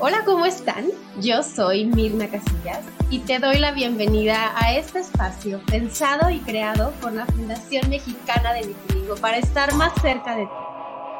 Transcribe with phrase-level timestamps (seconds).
[0.00, 0.86] Hola, ¿cómo están?
[1.20, 6.92] Yo soy Mirna Casillas y te doy la bienvenida a este espacio pensado y creado
[7.00, 10.52] por la Fundación Mexicana de Vitiligo para estar más cerca de ti.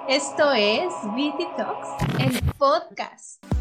[0.09, 1.89] Esto es Viti Talks,
[2.21, 3.58] el podcast.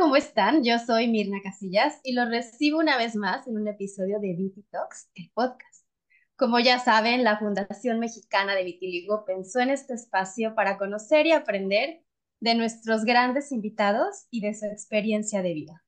[0.00, 0.64] ¿Cómo están?
[0.64, 4.62] Yo soy Mirna Casillas y los recibo una vez más en un episodio de Viti
[4.70, 5.84] Talks, el podcast.
[6.36, 11.32] Como ya saben, la Fundación Mexicana de Vitiligo pensó en este espacio para conocer y
[11.32, 12.02] aprender
[12.40, 15.84] de nuestros grandes invitados y de su experiencia de vida.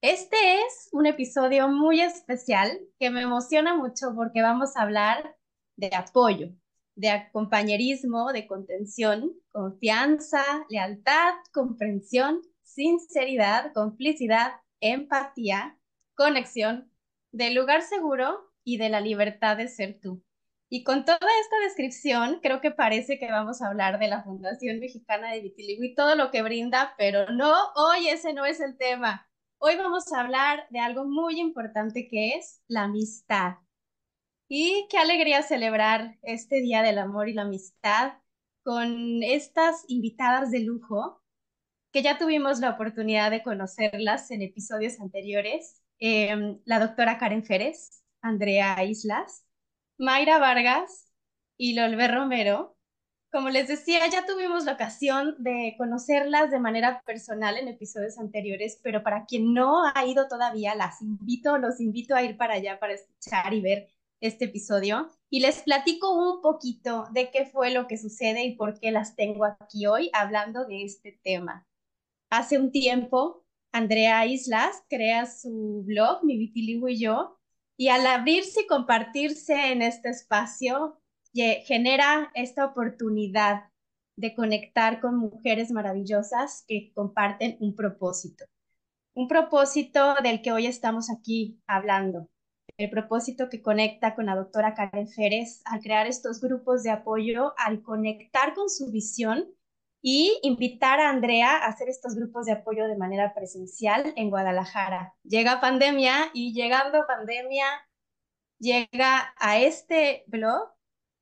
[0.00, 5.36] Este es un episodio muy especial que me emociona mucho porque vamos a hablar
[5.76, 6.48] de apoyo,
[6.94, 12.40] de compañerismo, de contención, confianza, lealtad, comprensión
[12.74, 15.76] sinceridad, complicidad, empatía,
[16.14, 16.90] conexión,
[17.32, 20.22] del lugar seguro y de la libertad de ser tú.
[20.68, 24.78] Y con toda esta descripción, creo que parece que vamos a hablar de la Fundación
[24.78, 28.76] Mexicana de Vitiligo y todo lo que brinda, pero no, hoy ese no es el
[28.76, 29.28] tema.
[29.58, 33.56] Hoy vamos a hablar de algo muy importante que es la amistad.
[34.48, 38.14] Y qué alegría celebrar este Día del Amor y la Amistad
[38.62, 41.19] con estas invitadas de lujo
[41.92, 48.02] que ya tuvimos la oportunidad de conocerlas en episodios anteriores, em, la doctora Karen Férez,
[48.22, 49.44] Andrea Islas,
[49.98, 51.10] Mayra Vargas
[51.56, 52.76] y Lolbe Romero.
[53.32, 58.80] Como les decía, ya tuvimos la ocasión de conocerlas de manera personal en episodios anteriores,
[58.82, 62.80] pero para quien no ha ido todavía, las invito, los invito a ir para allá
[62.80, 63.88] para escuchar y ver
[64.20, 65.08] este episodio.
[65.28, 69.14] Y les platico un poquito de qué fue lo que sucede y por qué las
[69.14, 71.66] tengo aquí hoy hablando de este tema.
[72.30, 77.40] Hace un tiempo, Andrea Islas crea su blog, Mi Vitiligo y yo,
[77.76, 81.00] y al abrirse y compartirse en este espacio,
[81.34, 83.64] genera esta oportunidad
[84.16, 88.44] de conectar con mujeres maravillosas que comparten un propósito.
[89.14, 92.28] Un propósito del que hoy estamos aquí hablando.
[92.76, 97.54] El propósito que conecta con la doctora Karen Férez al crear estos grupos de apoyo,
[97.58, 99.46] al conectar con su visión
[100.02, 105.14] y invitar a Andrea a hacer estos grupos de apoyo de manera presencial en Guadalajara.
[105.24, 107.66] Llega pandemia y llegando pandemia,
[108.58, 110.70] llega a este blog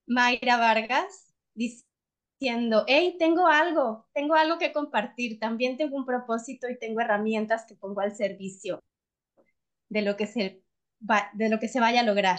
[0.06, 6.78] Mayra Vargas diciendo, hey, tengo algo, tengo algo que compartir, también tengo un propósito y
[6.78, 8.82] tengo herramientas que pongo al servicio
[9.88, 10.62] de lo que se,
[11.32, 12.38] de lo que se vaya a lograr.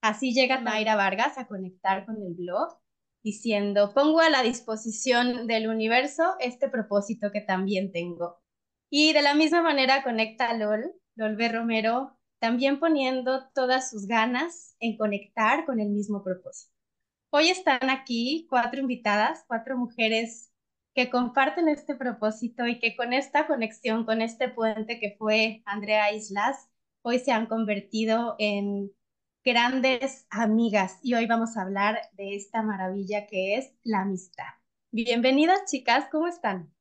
[0.00, 2.78] Así llega Mayra Vargas a conectar con el blog
[3.26, 8.40] diciendo, pongo a la disposición del universo este propósito que también tengo.
[8.88, 11.48] Y de la misma manera conecta a LOL, B.
[11.48, 16.72] Romero, también poniendo todas sus ganas en conectar con el mismo propósito.
[17.30, 20.52] Hoy están aquí cuatro invitadas, cuatro mujeres
[20.94, 26.12] que comparten este propósito y que con esta conexión, con este puente que fue Andrea
[26.12, 26.68] Islas,
[27.02, 28.92] hoy se han convertido en
[29.46, 34.42] grandes amigas y hoy vamos a hablar de esta maravilla que es la amistad.
[34.90, 36.74] Bienvenidas chicas, ¿cómo están?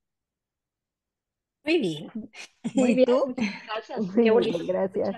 [1.63, 2.09] Muy bien.
[2.73, 3.07] Muy bien.
[3.67, 3.99] Gracias.
[4.15, 4.65] Qué bonito.
[4.65, 5.15] Gracias.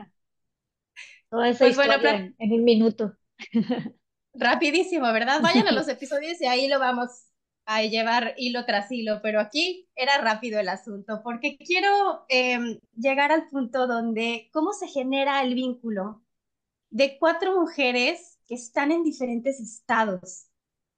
[1.30, 3.16] Toda esa pues historia en un minuto.
[4.34, 5.40] Rapidísimo, ¿verdad?
[5.41, 7.30] Vayan a los episodios y ahí lo vamos
[7.66, 13.31] a llevar hilo tras hilo, pero aquí era rápido el asunto, porque quiero em, llegar
[13.31, 16.27] al punto donde cómo se genera el vínculo
[16.90, 20.48] de cuatro mujeres que están en diferentes estados.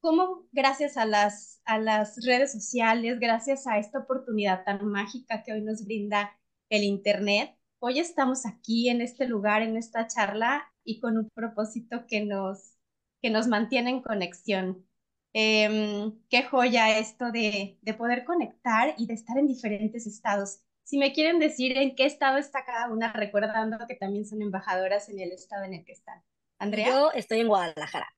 [0.02, 5.54] ¿Cómo gracias a las, a las redes sociales, gracias a esta oportunidad tan mágica que
[5.54, 6.38] hoy nos brinda
[6.70, 12.06] el Internet, hoy estamos aquí en este lugar, en esta charla y con un propósito
[12.08, 12.78] que nos,
[13.22, 14.86] que nos mantiene en conexión?
[15.34, 20.62] Em, qué joya esto de, de poder conectar y de estar en diferentes estados.
[20.90, 25.08] Si me quieren decir en qué estado está cada una, recordando que también son embajadoras
[25.10, 26.24] en el estado en el que están.
[26.58, 26.88] Andrea.
[26.88, 28.10] Yo estoy en Guadalajara.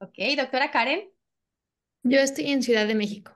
[0.00, 1.08] Ok, doctora Karen.
[2.02, 3.32] Yo estoy en Ciudad de México.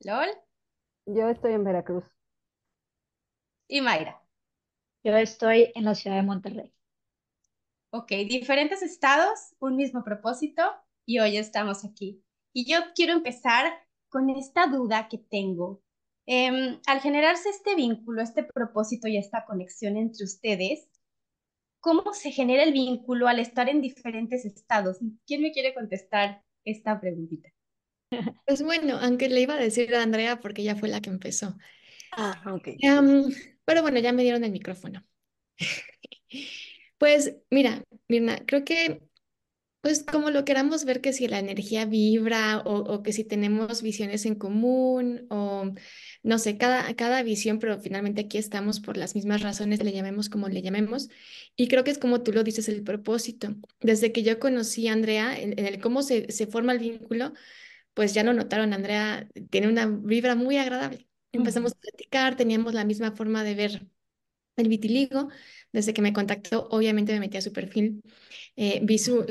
[0.00, 0.30] LOL.
[1.06, 2.04] Yo estoy en Veracruz.
[3.68, 4.20] Y Mayra.
[5.04, 6.74] Yo estoy en la ciudad de Monterrey.
[7.90, 10.64] Ok, diferentes estados, un mismo propósito
[11.04, 12.24] y hoy estamos aquí.
[12.52, 13.85] Y yo quiero empezar
[14.16, 15.82] con esta duda que tengo.
[16.24, 20.88] Em, al generarse este vínculo, este propósito y esta conexión entre ustedes,
[21.80, 24.96] ¿cómo se genera el vínculo al estar en diferentes estados?
[25.26, 27.50] ¿Quién me quiere contestar esta preguntita?
[28.46, 31.54] Pues bueno, aunque le iba a decir a Andrea porque ella fue la que empezó.
[32.12, 32.68] Ah, ok.
[32.80, 33.24] Em,
[33.66, 35.04] pero bueno, ya me dieron el micrófono.
[36.98, 39.02] Pues mira, Mirna, creo que
[39.86, 43.82] pues como lo queramos ver que si la energía vibra o, o, que si tenemos
[43.82, 45.72] visiones en común o
[46.24, 50.28] no sé, cada, cada visión, pero finalmente aquí estamos por las mismas razones, le llamemos
[50.28, 51.08] como le llamemos.
[51.54, 53.54] Y creo que es como tú lo dices, el propósito.
[53.80, 57.32] Desde que yo conocí a Andrea, en, en el cómo se, se forma el vínculo,
[57.94, 61.08] pues ya lo notaron, Andrea tiene una vibra muy agradable.
[61.30, 63.86] Empezamos a platicar, teníamos la misma forma de ver
[64.56, 65.28] el vitiligo.
[65.72, 68.02] Desde que me contactó, obviamente me metí a su perfil
[68.56, 69.26] eh, vi su,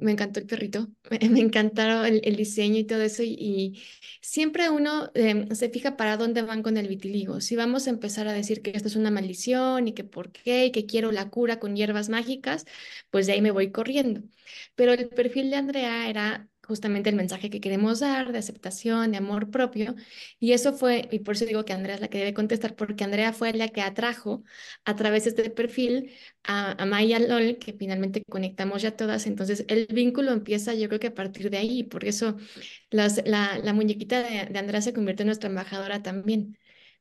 [0.00, 0.88] me encantó el perrito,
[1.30, 3.82] me, encantaron el, diseño y todo eso y,
[4.20, 7.40] siempre uno em, se fija para dónde van con el vitiligo.
[7.40, 10.66] Si vamos a empezar a decir que esto es una maldición y que por qué
[10.66, 12.66] y que quiero la cura con hierbas mágicas,
[13.10, 14.22] pues de ahí me voy corriendo.
[14.74, 19.18] Pero el perfil de Andrea era justamente el mensaje que queremos dar de aceptación, de
[19.18, 19.94] amor propio.
[20.38, 23.04] Y eso fue, y por eso digo que Andrea es la que debe contestar, porque
[23.04, 24.42] Andrea fue la que atrajo
[24.84, 26.12] a través de este perfil
[26.44, 29.26] a, a Maya LOL, que finalmente conectamos ya todas.
[29.26, 31.82] Entonces el vínculo empieza yo creo que a partir de ahí.
[31.84, 32.36] Por eso
[32.90, 36.58] las, la, la, muñequita de, de Andrea se convierte en nuestra embajadora también.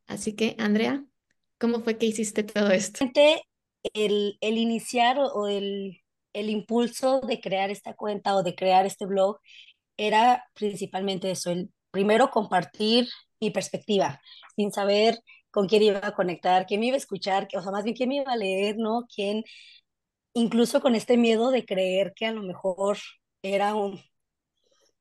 [0.08, 1.04] Así que, Andrea,
[1.58, 3.06] ¿cómo fue que hiciste todo esto?
[3.94, 6.02] El, el iniciar o el
[6.36, 9.40] el impulso de crear esta cuenta o de crear este blog
[9.98, 13.08] era principalmente eso, el primero compartir
[13.40, 14.22] mi perspectiva,
[14.56, 17.86] sin saber con quién iba a conectar, quién me iba a escuchar, o sea, más
[17.86, 19.08] bien quién me iba a leer, ¿no?
[19.14, 19.44] Quién,
[20.34, 22.98] incluso con este miedo de creer que a lo mejor
[23.42, 24.02] era un,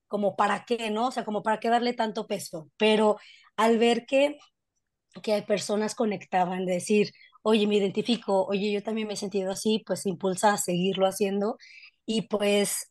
[0.06, 1.08] como para qué, ¿no?
[1.08, 3.16] O sea, como para qué darle tanto peso, pero
[3.56, 4.38] al ver que,
[5.22, 7.10] que hay personas conectaban, de decir,
[7.44, 11.58] oye, me identifico, oye, yo también me he sentido así, pues impulsa a seguirlo haciendo
[12.06, 12.91] y pues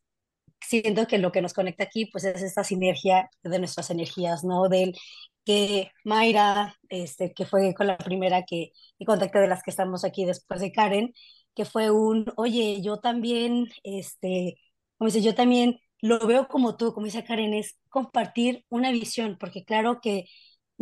[0.62, 4.70] siento que lo que nos conecta aquí pues es esta sinergia de nuestras energías, ¿no?
[4.70, 4.96] Del
[5.46, 10.06] que Mayra, este, que fue con la primera que, y contacté de las que estamos
[10.06, 11.14] aquí después de Karen,
[11.56, 14.56] que fue un, oye, yo también, este,
[14.98, 19.38] como dice, yo también lo veo como tú, como dice Karen, es compartir una visión,
[19.40, 20.26] porque claro que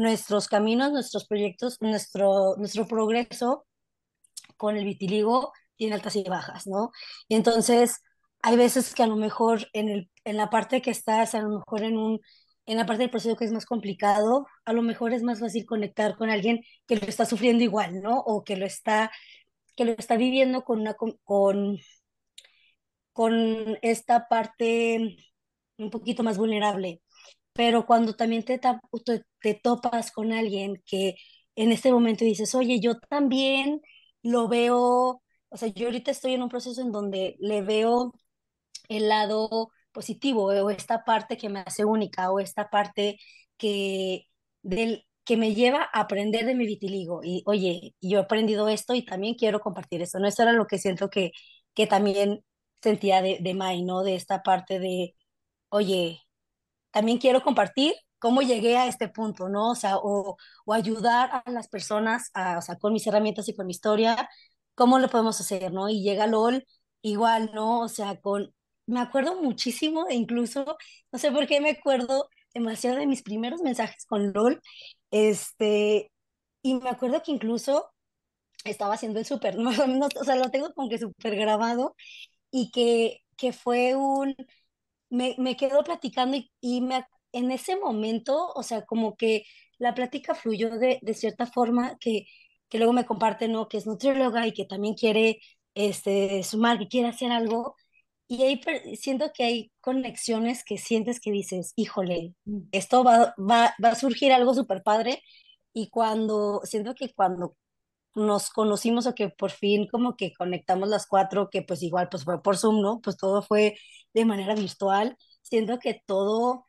[0.01, 3.65] nuestros caminos, nuestros proyectos, nuestro, nuestro progreso
[4.57, 6.91] con el vitiligo tiene altas y bajas, ¿no?
[7.27, 8.01] Y entonces
[8.41, 11.49] hay veces que a lo mejor en, el, en la parte que estás, a lo
[11.59, 12.19] mejor en un
[12.65, 15.65] en la parte del proceso que es más complicado, a lo mejor es más fácil
[15.65, 18.19] conectar con alguien que lo está sufriendo igual, ¿no?
[18.19, 19.11] O que lo está,
[19.75, 21.17] que lo está viviendo con, una, con,
[23.13, 25.17] con esta parte
[25.77, 27.01] un poquito más vulnerable
[27.53, 31.15] pero cuando también te, te, topas con alguien que
[31.55, 33.81] en este momento dices, oye, yo también
[34.23, 38.13] lo veo, o sea, yo ahorita estoy en un proceso en donde le veo
[38.89, 43.17] el lado positivo o esta parte que me hace única o esta parte
[43.57, 44.27] que,
[44.61, 48.93] del, que me lleva a aprender de mi vitiligo y oye, yo he aprendido esto
[48.95, 50.27] y también quiero compartir esto, ¿no?
[50.27, 51.31] Eso era lo que siento que,
[51.73, 52.43] que también
[52.81, 54.03] sentía de, de Mai, ¿no?
[54.03, 55.15] De esta parte de,
[55.69, 56.21] oye,
[56.91, 59.71] también quiero compartir cómo llegué a este punto, ¿no?
[59.71, 60.37] O sea, o,
[60.71, 64.29] ayudar a las personas, a, o sea, con mis herramientas y con mi historia,
[64.75, 65.89] cómo lo podemos hacer, ¿no?
[65.89, 66.65] Y llega LOL
[67.01, 67.81] igual, ¿no?
[67.81, 68.53] O sea, con,
[68.85, 70.77] me acuerdo muchísimo, incluso,
[71.11, 74.61] no sé por qué me acuerdo demasiado de mis primeros mensajes con LOL,
[75.11, 76.11] este,
[76.61, 77.91] y me acuerdo que incluso
[78.65, 79.69] estaba haciendo el súper, ¿no?
[79.71, 81.95] o sea, lo tengo como que súper grabado,
[82.51, 84.35] y que, que fue un
[85.11, 89.45] me, me quedo platicando y, me, en ese momento, o sea, como que
[89.77, 92.25] la plática fluyó de, de cierta forma que,
[92.69, 93.67] que luego me comparte, ¿no?
[93.67, 95.39] Que es nutrióloga y que también quiere
[95.75, 97.75] este, sumar, que quiere hacer algo.
[98.27, 98.61] Y ahí
[98.95, 102.61] siento que hay conexiones que sientes que dices, híjole, mm.
[102.71, 105.21] esto va, va, va a surgir algo súper padre.
[105.73, 107.55] Y cuando, siento que cuando
[108.15, 112.23] nos conocimos o que por fin como que conectamos las cuatro, que pues igual pues
[112.25, 113.01] fue por Zoom, ¿no?
[113.01, 113.77] Pues todo fue
[114.13, 116.67] de manera virtual, siento que todo,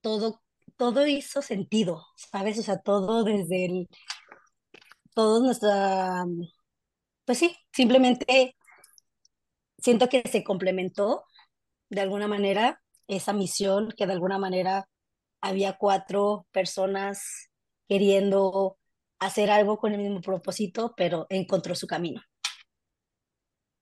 [0.00, 0.42] todo,
[0.76, 2.58] todo hizo sentido, ¿sabes?
[2.58, 3.88] O sea, todo desde el,
[5.14, 6.24] todo nuestra,
[7.24, 8.56] pues sí, simplemente
[9.78, 11.24] siento que se complementó
[11.90, 14.88] de alguna manera esa misión, que de alguna manera
[15.40, 17.50] había cuatro personas
[17.88, 18.78] queriendo
[19.26, 22.20] hacer algo con el mismo propósito, pero encontró su camino.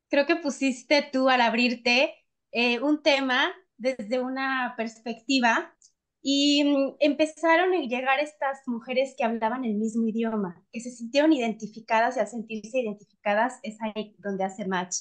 [0.09, 2.15] Creo que pusiste tú al abrirte
[2.53, 5.75] eh, un tema desde una perspectiva
[6.23, 11.33] y mm, empezaron a llegar estas mujeres que hablaban el mismo idioma, que se sintieron
[11.33, 14.97] identificadas y al sentirse identificadas es ahí donde hace match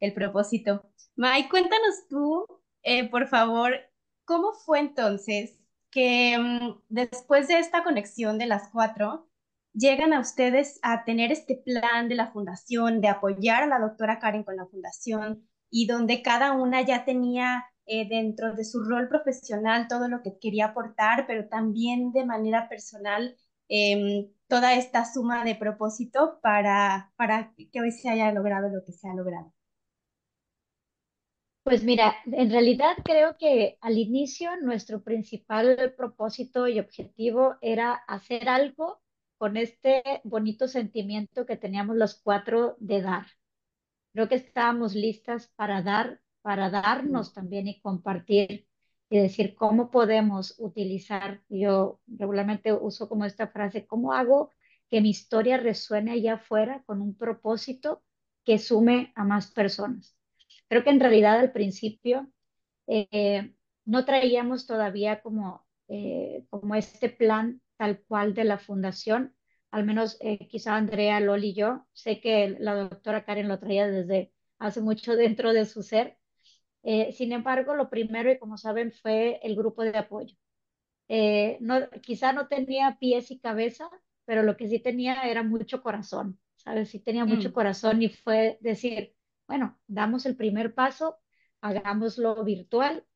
[0.00, 0.82] el propósito.
[1.16, 2.46] May, cuéntanos tú,
[2.82, 3.72] eh, por favor,
[4.24, 5.58] ¿cómo fue entonces
[5.90, 9.28] que mm, después de esta conexión de las cuatro,
[9.78, 14.18] llegan a ustedes a tener este plan de la fundación, de apoyar a la doctora
[14.18, 19.08] Karen con la fundación y donde cada una ya tenía eh, dentro de su rol
[19.08, 23.36] profesional todo lo que quería aportar, pero también de manera personal
[23.68, 28.92] em, toda esta suma de propósito para, para que hoy se haya logrado lo que
[28.92, 29.52] se ha logrado.
[31.62, 38.48] Pues mira, en realidad creo que al inicio nuestro principal propósito y objetivo era hacer
[38.48, 39.02] algo
[39.38, 43.26] con este bonito sentimiento que teníamos los cuatro de dar.
[44.12, 48.66] Creo que estábamos listas para dar, para darnos también y compartir
[49.10, 51.42] y decir cómo podemos utilizar.
[51.48, 54.52] Yo regularmente uso como esta frase, ¿cómo hago
[54.90, 58.02] que mi historia resuene allá afuera con un propósito
[58.44, 60.16] que sume a más personas?
[60.68, 62.28] Creo que en realidad al principio
[62.86, 63.54] eh,
[63.84, 69.34] no traíamos todavía como, eh, como este plan tal cual de la fundación,
[69.70, 73.86] al menos eh, quizá Andrea, Loli y yo, sé que la doctora Karen lo traía
[73.88, 76.18] desde hace mucho dentro de su ser.
[76.82, 80.36] Eh, sin embargo, lo primero, y como saben, fue el grupo de apoyo.
[81.08, 83.88] Eh, no, quizá no tenía pies y cabeza,
[84.24, 86.90] pero lo que sí tenía era mucho corazón, ¿sabes?
[86.90, 87.52] Sí tenía mucho mm.
[87.52, 89.14] corazón y fue decir,
[89.46, 91.18] bueno, damos el primer paso,
[91.62, 93.06] hagámoslo virtual,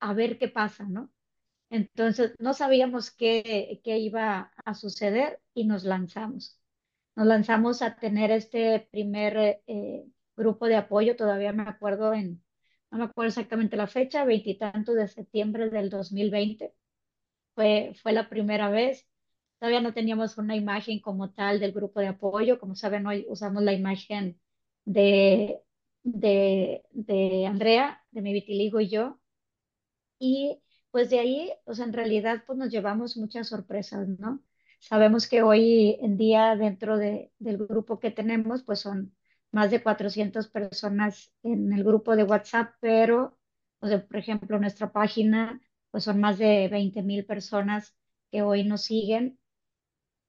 [0.00, 1.11] a ver qué pasa, ¿no?
[1.72, 6.60] Entonces, no sabíamos qué, qué iba a suceder y nos lanzamos.
[7.16, 10.04] Nos lanzamos a tener este primer eh,
[10.36, 12.42] grupo de apoyo, todavía me acuerdo en,
[12.90, 16.74] no me acuerdo exactamente la fecha, veintitantos de septiembre del 2020.
[17.54, 19.08] Fue, fue la primera vez.
[19.60, 22.58] Todavía no teníamos una imagen como tal del grupo de apoyo.
[22.60, 24.40] Como saben, hoy usamos la imagen
[24.84, 25.60] de,
[26.04, 29.20] de, de Andrea, de mi vitiligo y yo.
[30.18, 30.60] Y
[30.92, 34.42] pues de ahí, sea, en realidad, pues nos llevamos muchas sorpresas, ¿no?
[34.80, 39.16] Sabemos que hoy en día dentro de, del grupo que tenemos, pues son
[39.52, 43.38] más de 400 personas en el grupo de WhatsApp, pero,
[43.80, 47.96] o sea, por ejemplo, nuestra página, pues son más de 20 mil personas
[48.30, 49.40] que hoy nos siguen.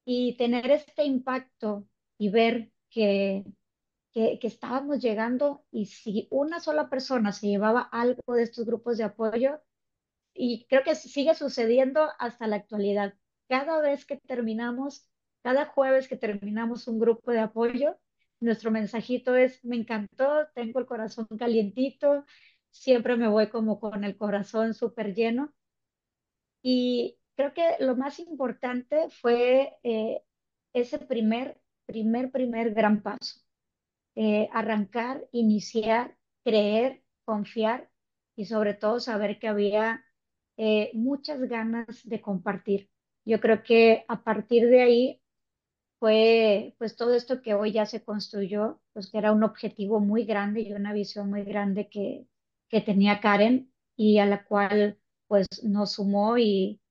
[0.05, 3.45] Y tener este impacto y ver que,
[4.13, 8.97] que, que estábamos llegando y si una sola persona se llevaba algo de estos grupos
[8.97, 9.61] de apoyo,
[10.33, 13.13] y creo que sigue sucediendo hasta la actualidad.
[13.47, 15.07] Cada vez que terminamos,
[15.43, 17.97] cada jueves que terminamos un grupo de apoyo,
[18.39, 22.25] nuestro mensajito es, me encantó, tengo el corazón calientito,
[22.71, 25.53] siempre me voy como con el corazón súper lleno.
[26.61, 30.23] Y creo que lo más importante fue eh,
[30.73, 33.41] ese primer, primer, primer gran paso.
[34.15, 37.89] Eh, arrancar, iniciar, creer, confiar
[38.35, 40.05] y sobre todo saber que había
[40.57, 42.89] eh, muchas ganas de compartir.
[43.25, 45.21] Yo creo que a partir de ahí
[45.99, 50.25] fue pues todo esto que hoy ya se construyó, pues que era un objetivo muy
[50.25, 52.27] grande y una visión muy grande que,
[52.69, 56.81] que tenía Karen y a la cual pues nos sumó y,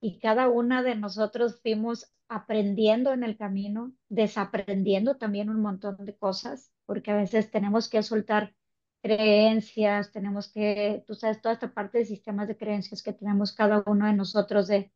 [0.00, 6.16] y cada una de nosotros fuimos aprendiendo en el camino, desaprendiendo también un montón de
[6.16, 8.54] cosas, porque a veces tenemos que soltar
[9.04, 13.84] creencias, tenemos que, tú sabes, toda esta parte de sistemas de creencias que tenemos cada
[13.86, 14.92] uno de nosotros de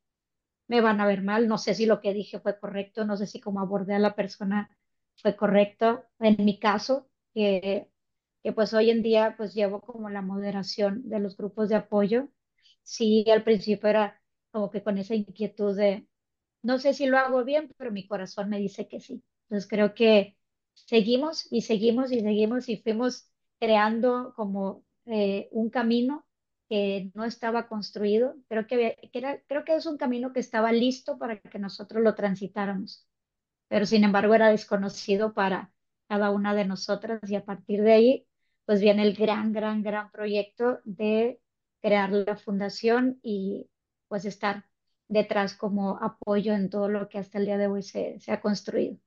[0.69, 3.27] me van a ver mal, no sé si lo que dije fue correcto, no sé
[3.27, 4.71] si como abordé a la persona
[5.17, 6.05] fue correcto.
[6.21, 7.91] En mi caso, que,
[8.43, 12.29] que pues hoy en día pues llevo como la moderación de los grupos de apoyo,
[12.83, 16.07] sí, al principio era como que con esa inquietud de,
[16.63, 19.23] no sé si lo hago bien, pero mi corazón me dice que sí.
[19.45, 20.37] Entonces creo que
[20.75, 23.28] seguimos y seguimos y seguimos y fuimos
[23.59, 26.27] creando como eh, un camino
[26.69, 28.37] que no estaba construido.
[28.49, 32.15] Creo que, era, creo que es un camino que estaba listo para que nosotros lo
[32.15, 33.07] transitáramos,
[33.69, 35.73] pero sin embargo era desconocido para
[36.09, 38.27] cada una de nosotras y a partir de ahí
[38.65, 41.41] pues viene el gran, gran, gran proyecto de
[41.81, 43.71] crear la fundación y
[44.09, 44.67] pues estar
[45.09, 48.43] detrás como apoyo en todo lo que hasta el día de hoy se, se ha
[48.43, 48.99] construido.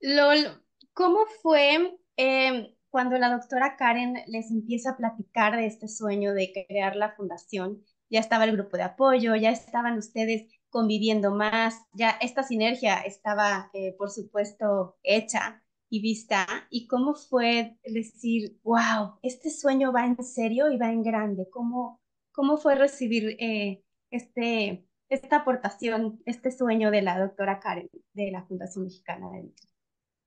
[0.00, 6.32] Lol, ¿cómo fue Em, cuando la doctora Karen les empieza a platicar de este sueño
[6.32, 11.82] de crear la fundación, ya estaba el grupo de apoyo, ya estaban ustedes conviviendo más,
[11.92, 16.46] ya esta sinergia estaba, eh, por supuesto, hecha y vista.
[16.70, 21.48] ¿Y cómo fue decir, wow, este sueño va en serio y va en grande?
[21.50, 22.00] ¿Cómo,
[22.32, 28.44] cómo fue recibir eh, este, esta aportación, este sueño de la doctora Karen de la
[28.44, 29.52] Fundación Mexicana de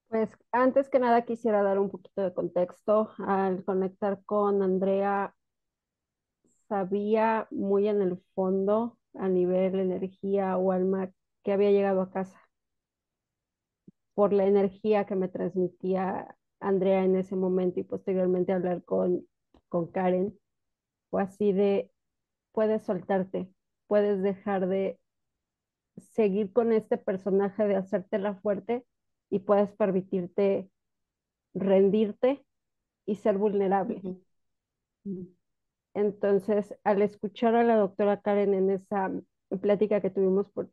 [0.09, 3.11] pues antes que nada quisiera dar un poquito de contexto.
[3.19, 5.35] Al conectar con Andrea,
[6.67, 11.11] sabía muy en el fondo, a nivel energía o alma,
[11.43, 12.41] que había llegado a casa
[14.13, 19.27] por la energía que me transmitía Andrea en ese momento y posteriormente hablar con,
[19.69, 20.37] con Karen,
[21.09, 21.91] fue así de,
[22.51, 23.49] puedes soltarte,
[23.87, 24.99] puedes dejar de
[25.97, 28.85] seguir con este personaje de hacértela fuerte
[29.29, 30.69] y puedes permitirte
[31.53, 32.45] rendirte
[33.05, 34.01] y ser vulnerable.
[35.93, 39.11] Entonces, al escuchar a la doctora Karen en esa
[39.61, 40.69] plática que tuvimos por,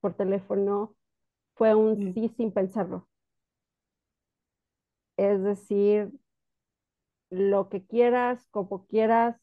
[0.00, 0.96] por teléfono,
[1.54, 3.08] fue un sí sin pensarlo.
[5.18, 6.12] Es decir,
[7.30, 9.36] lo que quieras, como quieras,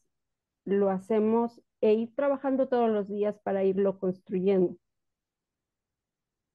[0.64, 4.76] lo hacemos e ir trabajando todos los días para irlo construyendo.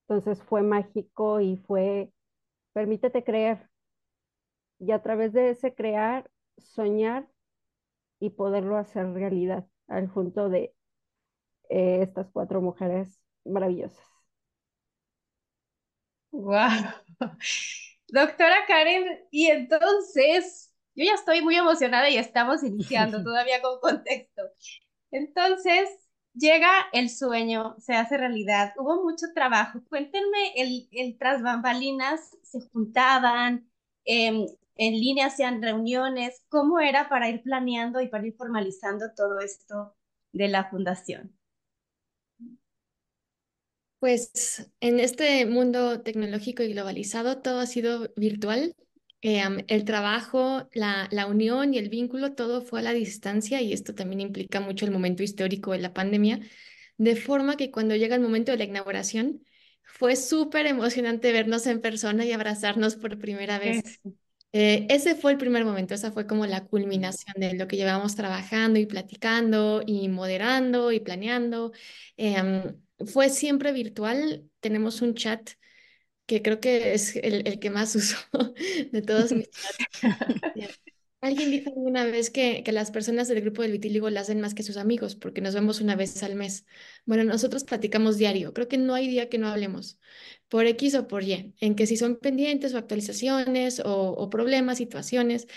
[0.08, 2.12] Entonces fue mágico y fue,
[2.74, 3.70] permítete creer.
[4.79, 7.27] Y a través de ese crear, soñar
[8.20, 10.75] y poderlo hacer realidad al junto de
[11.70, 14.05] eh, estas cuatro mujeres maravillosas.
[16.31, 16.70] Wow.
[18.08, 24.43] Doctora Karen, y entonces, yo ya estoy muy emocionada y estamos iniciando todavía con contexto.
[25.12, 25.89] Entonces,
[26.33, 29.81] llega el sueño, se hace realidad, hubo mucho trabajo.
[29.89, 33.69] Cuéntenme, el, el tras bambalinas se juntaban,
[34.05, 34.45] em,
[34.75, 39.95] en línea hacían reuniones, ¿cómo era para ir planeando y para ir formalizando todo esto
[40.33, 41.38] de la fundación?
[44.00, 48.75] Pues en este mundo tecnológico y globalizado todo ha sido virtual.
[49.21, 53.71] Eh, el trabajo, la, la, unión y el vínculo, todo fue a la distancia y
[53.71, 56.39] esto también implica mucho el momento histórico de la pandemia,
[56.97, 59.43] de forma que cuando llega el momento de la inauguración,
[59.83, 63.99] fue súper emocionante vernos en persona y abrazarnos por primera vez.
[64.53, 68.15] Eh, ese fue el primer momento, esa fue como la culminación de lo que llevamos
[68.15, 71.72] trabajando y platicando y moderando y planeando.
[72.17, 74.43] Em, fue siempre virtual.
[74.59, 75.51] Tenemos un chat
[76.31, 78.15] que creo que es el, el que más uso
[78.91, 79.50] de todos mis
[79.91, 80.81] chats.
[81.20, 84.55] Alguien dijo una vez que, que las personas del grupo del vitíligo la hacen más
[84.55, 86.65] que sus amigos porque nos vemos una vez al mes.
[87.05, 88.53] Bueno, nosotros platicamos diario.
[88.53, 90.00] Creo que no hay día que no hablemos
[90.48, 94.77] por X o por Y, en que si son pendientes o actualizaciones o, o problemas,
[94.77, 95.48] situaciones.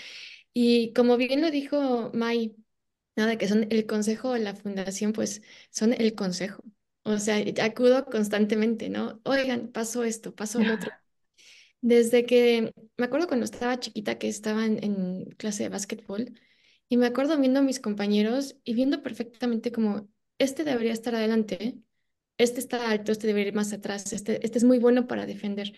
[0.53, 2.55] Y como bien lo dijo Mai,
[3.15, 6.63] nada, que son el consejo de la fundación, pues son el consejo.
[7.07, 9.21] O sea, acudo constantemente, ¿no?
[9.25, 10.91] Oigan, pasó esto, pasó lo otro.
[11.81, 16.33] Desde que, me acuerdo cuando estaba chiquita que estaba en, clase de básquetbol
[16.89, 21.77] y me acuerdo viendo a mis compañeros y viendo perfectamente como, este debería estar adelante,
[22.39, 25.73] este está alto, este debería ir más atrás, este, este es muy bueno para defender.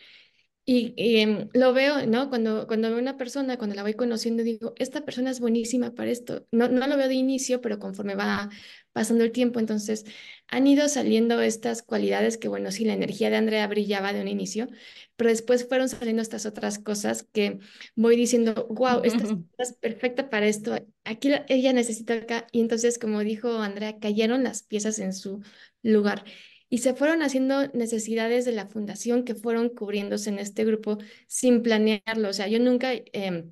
[0.69, 2.27] Y, em, lo veo, ¿no?
[2.27, 6.11] Cuando, cuando veo una persona, cuando la voy conociendo, digo, esta persona es buenísima para
[6.11, 6.45] esto.
[6.51, 8.49] No, no lo veo de inicio, pero conforme va
[8.91, 10.03] pasando el tiempo, entonces
[10.49, 14.27] han ido saliendo estas cualidades que, bueno, sí, la energía de Andrea brillaba de un
[14.27, 14.67] inicio,
[15.15, 17.59] pero después fueron saliendo estas otras cosas que
[17.95, 19.23] voy diciendo, wow, esta
[19.59, 20.75] es perfecta para esto,
[21.05, 22.45] aquí ella necesita acá.
[22.51, 25.41] Y entonces, como dijo Andrea, cayeron las piezas en su
[25.81, 26.25] lugar
[26.69, 31.61] y se fueron haciendo necesidades de la fundación que fueron cubriéndose en este grupo sin
[31.61, 32.29] planearlo.
[32.29, 33.45] O sea, yo nunca eh,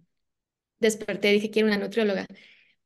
[0.80, 2.25] desperté, dije, quiero una nutrióloga.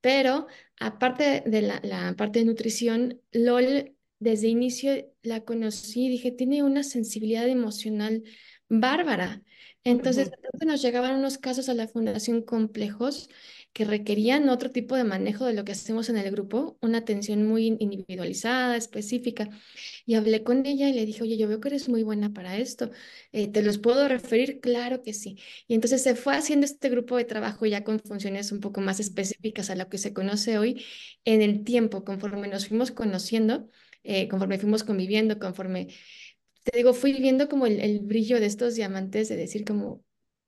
[0.01, 0.47] Pero
[0.79, 6.83] aparte de la, la, parte de nutrición, LOL desde inicio la conocí, dije, tiene una
[6.83, 8.23] sensibilidad emocional
[8.69, 9.41] bárbara.
[9.83, 10.31] Entonces,
[10.65, 13.29] nos llegaban unos casos a la fundación complejos
[13.73, 17.47] que requerían otro tipo de manejo de lo que hacemos en el grupo, una atención
[17.47, 19.49] muy individualizada, específica.
[20.05, 22.57] Y hablé con ella y le dije, oye, yo veo que eres muy buena para
[22.57, 22.91] esto.
[23.31, 24.59] Eh, ¿Te los puedo referir?
[24.59, 25.37] Claro que sí.
[25.67, 28.99] Y entonces se fue haciendo este grupo de trabajo ya con funciones un poco más
[28.99, 30.83] específicas a lo que se conoce hoy
[31.25, 33.69] en el tiempo, conforme nos fuimos conociendo,
[34.03, 35.87] eh, conforme fuimos conviviendo, conforme
[36.63, 40.03] te digo, fui viendo como el, brillo de estos diamantes, de decir como,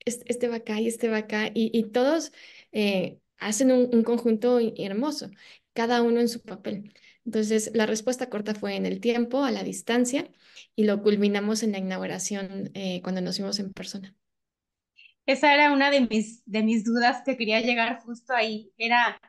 [0.06, 2.32] este, va acá y este va acá, y todos
[2.72, 5.30] eh, hacen un, conjunto hermoso,
[5.74, 6.94] cada uno en su papel.
[7.26, 10.30] Entonces, la respuesta corta fue en el tiempo, a la distancia,
[10.76, 14.16] y lo culminamos en la inauguración eh, cuando nos vimos en persona.
[15.26, 18.72] Esa era una de mis, de mis dudas que quería llegar justo ahí.
[18.78, 19.20] Era,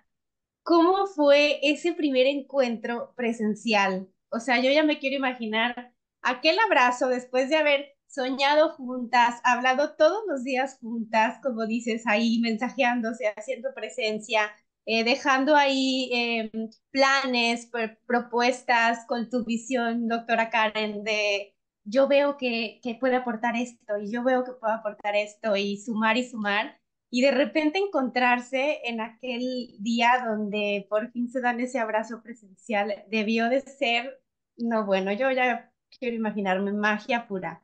[0.62, 4.08] ¿cómo fue ese primer encuentro presencial?
[4.30, 9.94] O sea, yo ya me quiero imaginar aquel abrazo después de haber soñado juntas, hablado
[9.96, 14.52] todos los días juntas, como dices ahí, mensajeándose, haciendo presencia,
[14.86, 16.50] eh, dejando ahí em,
[16.90, 17.70] planes,
[18.06, 24.12] propuestas con tu visión, doctora Karen, de yo veo que, que puede aportar esto y
[24.12, 26.78] yo veo que puede aportar esto y sumar y sumar.
[27.10, 33.04] Y de repente encontrarse en aquel día donde por fin se dan ese abrazo presencial,
[33.10, 34.20] debió de ser,
[34.56, 37.61] no, bueno, yo ya quiero imaginarme magia pura.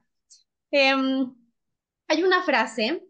[0.70, 1.34] Em,
[2.08, 3.02] hay una frase,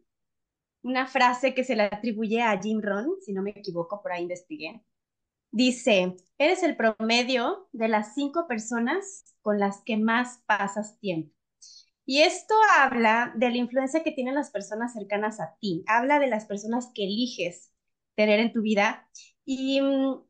[0.83, 4.23] una frase que se le atribuye a Jim Rohn, si no me equivoco, por ahí
[4.23, 4.83] investigué.
[5.53, 11.35] Dice, eres el promedio de las cinco personas con las que más pasas tiempo.
[12.07, 16.29] Y esto habla de la influencia que tienen las personas cercanas a ti, habla de
[16.29, 17.73] las personas que eliges
[18.17, 19.09] tener en tu vida
[19.47, 19.81] y,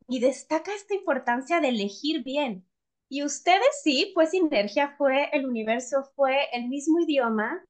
[0.09, 2.68] y destaca esta importancia de elegir bien.
[3.09, 7.64] Y ustedes sí, fue sinergia, fue el universo, fue el mismo idioma,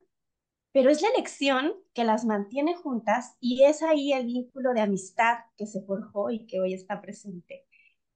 [0.73, 5.39] pero es la elección que las mantiene juntas y es ahí el vínculo de amistad
[5.57, 7.67] que se forjó y que hoy está presente.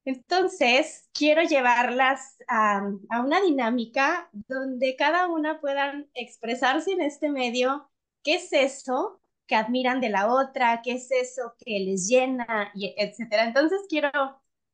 [0.05, 2.83] Entonces, quiero llevarlas a,
[3.25, 7.89] una dinámica donde cada una puedan expresarse en este medio
[8.25, 12.95] qué es eso que admiran de la otra, qué es eso que les llena, y
[12.97, 13.45] etcétera.
[13.45, 14.11] Entonces, quiero,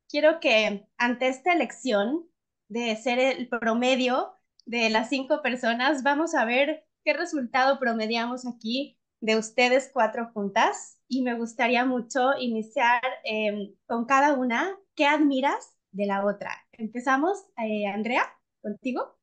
[0.09, 2.29] quiero que ante esta elección
[2.69, 4.35] de ser el promedio
[4.67, 11.01] de las cinco personas, vamos a ver qué resultado promediamos aquí de ustedes cuatro juntas
[11.09, 14.77] y me gustaría mucho iniciar em, con cada una.
[14.95, 16.67] ¿Qué admiras de la otra?
[16.73, 18.23] Empezamos, eh, Andrea,
[18.61, 19.19] contigo.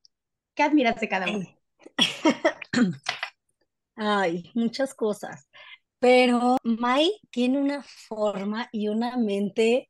[0.56, 1.48] ¿Qué admiras de cada una?
[3.96, 5.48] Ay, muchas cosas.
[6.00, 9.90] Pero Mai tiene una forma y una mente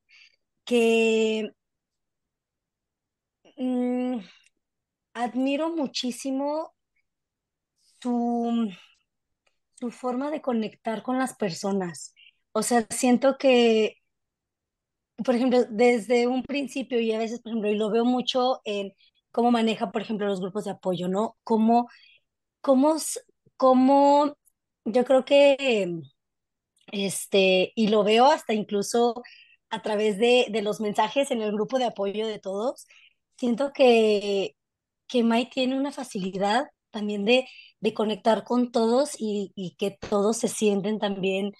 [0.65, 1.54] que
[3.58, 4.20] mm,
[5.13, 6.74] admiro muchísimo
[8.02, 8.70] su,
[9.76, 12.13] su forma de conectar con las personas.
[12.52, 13.98] O sea, siento que,
[15.24, 18.94] por ejemplo, desde un principio y a veces, por ejemplo, y lo veo mucho en
[19.32, 21.38] cómo maneja, por ejemplo, los grupos de apoyo, ¿no?
[21.44, 21.88] Cómo,
[22.62, 22.96] cómo,
[23.58, 24.38] cómo
[24.86, 25.88] yo creo que,
[26.91, 29.22] este, y lo veo hasta incluso
[29.70, 32.88] a través de, de los mensajes en el grupo de apoyo de todos,
[33.38, 34.56] siento que,
[35.08, 37.48] que Mai tiene una facilidad también de,
[37.80, 41.54] de conectar con todos y, y, que todos se sienten también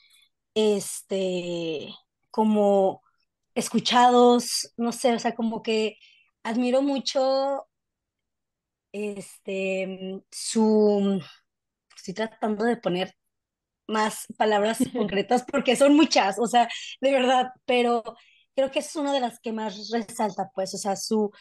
[0.56, 1.94] este,
[2.32, 3.04] como
[3.56, 5.98] escuchados, no sé, o sea, como que
[6.44, 7.68] admiro mucho
[8.92, 11.22] este, su,
[11.98, 13.14] estoy tratando de poner
[13.88, 16.70] más palabras concretas porque son muchas, o sea,
[17.02, 18.04] de verdad, pero
[18.56, 21.32] creo que es una de las que más resalta, pues, o sea, su,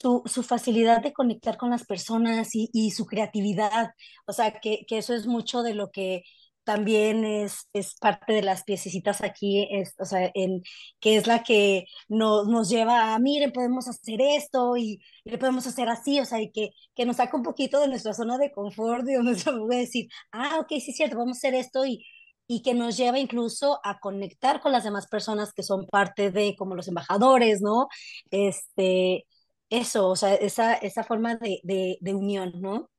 [0.00, 3.90] su, su facilidad de conectar con las personas y, y su creatividad,
[4.26, 6.22] o sea, que, que, eso es mucho de lo que
[6.64, 10.62] también es, es parte de las piececitas aquí, es, o sea, en,
[11.00, 15.38] que es la que nos, nos lleva a, miren, podemos hacer esto y, y, le
[15.38, 18.38] podemos hacer así, o sea, y que, que nos saca un poquito de nuestra zona
[18.38, 21.84] de confort donde se puede decir, ah, ok, sí es cierto, vamos a hacer esto
[21.86, 22.04] y,
[22.46, 26.56] y que nos lleva incluso a conectar con las demás personas que son parte de,
[26.56, 27.88] como los embajadores, ¿no?
[28.30, 29.24] Este,
[29.70, 32.90] eso, o sea, esa, esa forma de, de, de unión, ¿no?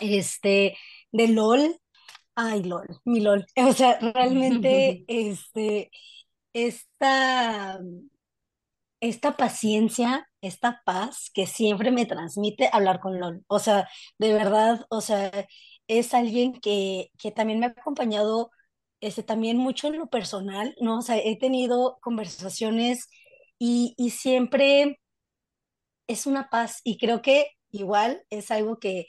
[0.00, 0.76] Este,
[1.12, 1.76] de LOL,
[2.36, 5.90] ay, LOL, mi LOL, o sea, realmente, este,
[6.54, 7.80] esta,
[9.00, 14.86] esta paciencia, esta paz que siempre me transmite hablar con LOL, o sea, de verdad,
[14.90, 15.30] o sea,
[15.88, 18.50] es alguien que, que también me ha acompañado,
[19.00, 20.98] este, también mucho en lo personal, ¿no?
[20.98, 23.08] O sea, he tenido conversaciones
[23.58, 24.98] y, y siempre
[26.06, 29.06] es una paz y creo que igual es algo que,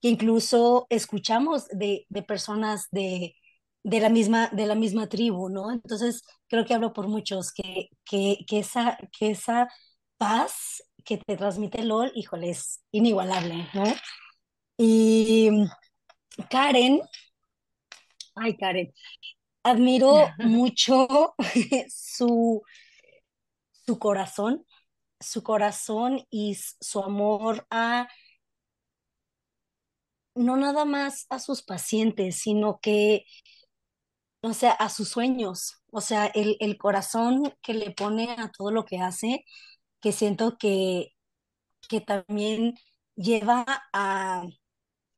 [0.00, 3.36] que incluso escuchamos de, de personas de,
[3.82, 5.72] de, la misma, de la misma tribu, ¿no?
[5.72, 9.68] Entonces creo que hablo por muchos, que, que, que, esa, que esa
[10.18, 13.84] paz que te transmite LOL, híjole, es inigualable, ¿no?
[14.76, 15.50] Y
[16.48, 17.00] Karen,
[18.34, 18.92] ay Karen,
[19.62, 21.34] admiro mucho
[21.88, 22.62] su,
[23.86, 24.64] su corazón,
[25.20, 28.08] su corazón y su amor a
[30.34, 33.24] no nada más a sus pacientes, sino que,
[34.42, 38.70] o sea, a sus sueños, o sea, el, el corazón que le pone a todo
[38.70, 39.44] lo que hace,
[40.00, 41.14] que siento que,
[41.88, 42.76] que también
[43.16, 44.44] lleva a,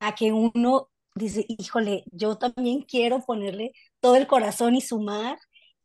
[0.01, 5.39] a que uno dice, híjole, yo también quiero ponerle todo el corazón y sumar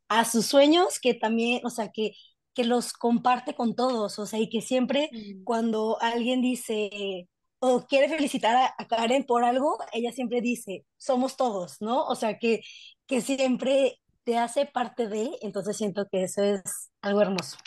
[0.10, 2.14] a sus sueños que también, o sea, que
[2.58, 5.12] que los comparte con todos, o sea, y que siempre
[5.44, 11.80] cuando alguien dice o quiere felicitar a, Karen por algo, ella siempre dice, somos todos,
[11.82, 12.08] ¿no?
[12.08, 12.62] O sea, que,
[13.06, 17.58] que siempre te hace parte de, entonces siento que eso es algo hermoso.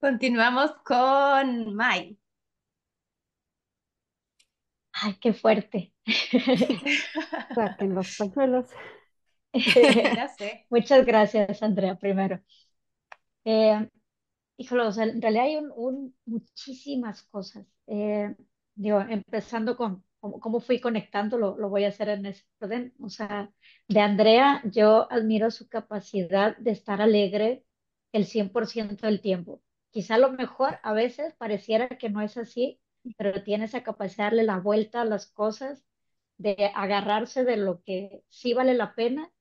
[0.00, 2.18] Continuamos con Mai.
[4.92, 5.94] Ay, qué fuerte.
[7.54, 8.66] Saquen los pañuelos.
[10.70, 12.40] Muchas gracias, Andrea, primero.
[13.44, 13.88] Eh,
[14.56, 17.66] híjole, o sea, en realidad hay un, muchísimas cosas.
[17.86, 18.34] Eh,
[18.74, 22.94] digo, empezando con cómo, fui conectando, lo, lo, voy a hacer en ese orden.
[23.00, 23.50] O sea,
[23.88, 27.64] de Andrea, yo admiro su capacidad de estar alegre
[28.12, 29.62] el 100% del tiempo.
[29.90, 32.80] Quizá a lo mejor a veces pareciera que no es así,
[33.16, 35.84] pero tiene esa capacidad de darle la vuelta a las cosas,
[36.38, 39.32] de agarrarse de lo que sí vale la pena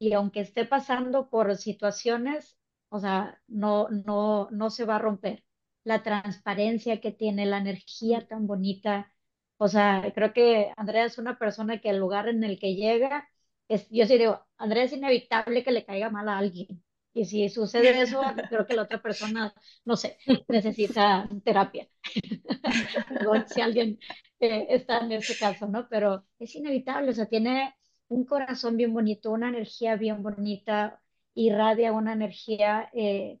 [0.00, 2.58] y aunque esté pasando por situaciones,
[2.88, 5.44] o sea, no, no, no se va a romper.
[5.84, 9.12] La transparencia que tiene, la energía tan bonita.
[9.58, 13.28] O sea, creo que Andrea es una persona que el lugar en el que llega,
[13.68, 16.82] es, yo sí digo, Andrea es inevitable que le caiga mal a alguien.
[17.12, 19.52] Y si sucede eso, creo que la otra persona,
[19.84, 20.16] no sé,
[20.48, 21.88] necesita terapia.
[23.54, 23.98] si alguien
[24.40, 25.88] eh, está en ese caso, ¿no?
[25.90, 27.74] Pero es inevitable, o sea, tiene
[28.10, 31.02] un corazón bien bonito, una energía bien bonita,
[31.34, 33.40] irradia una energía eh,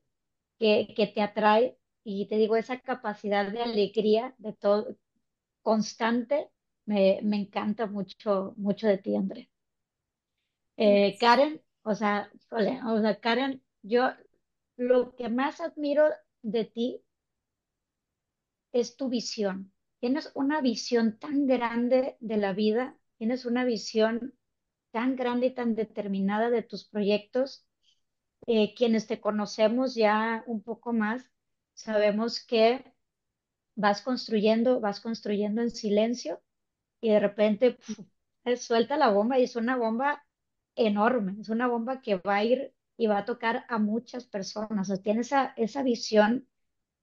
[0.58, 4.96] que, que te atrae y te digo, esa capacidad de alegría, de todo,
[5.62, 6.50] constante,
[6.86, 9.50] me, me encanta mucho, mucho de ti, André.
[10.76, 14.10] Eh, Karen, o sea, o sea, Karen, yo
[14.76, 16.04] lo que más admiro
[16.42, 17.02] de ti
[18.72, 19.72] es tu visión.
[20.00, 24.34] Tienes una visión tan grande de la vida, tienes una visión
[24.92, 27.66] tan grande y tan determinada de tus proyectos.
[28.46, 31.30] Eh, quienes te conocemos ya un poco más,
[31.74, 32.84] sabemos que
[33.74, 36.40] vas construyendo, vas construyendo en silencio
[37.00, 37.78] y de repente
[38.58, 40.24] suelta la bomba y es una bomba
[40.76, 44.90] enorme, es una bomba que va a ir y va a tocar a muchas personas.
[44.90, 46.48] O sea, tiene esa, esa visión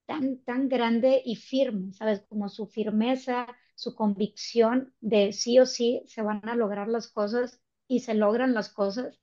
[0.06, 2.22] tan, tan grande y firme, ¿sabes?
[2.30, 7.62] Como su firmeza, su convicción de sí o sí se van a lograr las cosas
[7.88, 9.20] y se logran las cosas,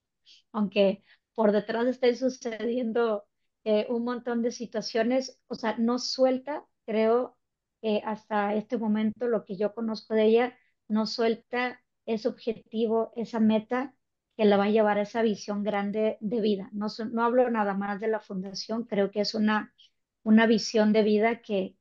[0.53, 3.25] aunque por detrás estén sucediendo
[3.65, 7.37] eh, un montón de situaciones, o sea, no suelta, creo,
[7.83, 13.41] eh, hasta este momento lo que yo conozco de ella, no suelta ese objetivo, esa
[13.41, 13.95] meta
[14.37, 16.69] que la va a llevar a esa visión grande de vida.
[16.73, 19.73] No, no hablo nada más de la fundación, creo que es una,
[20.23, 21.77] una visión de vida que,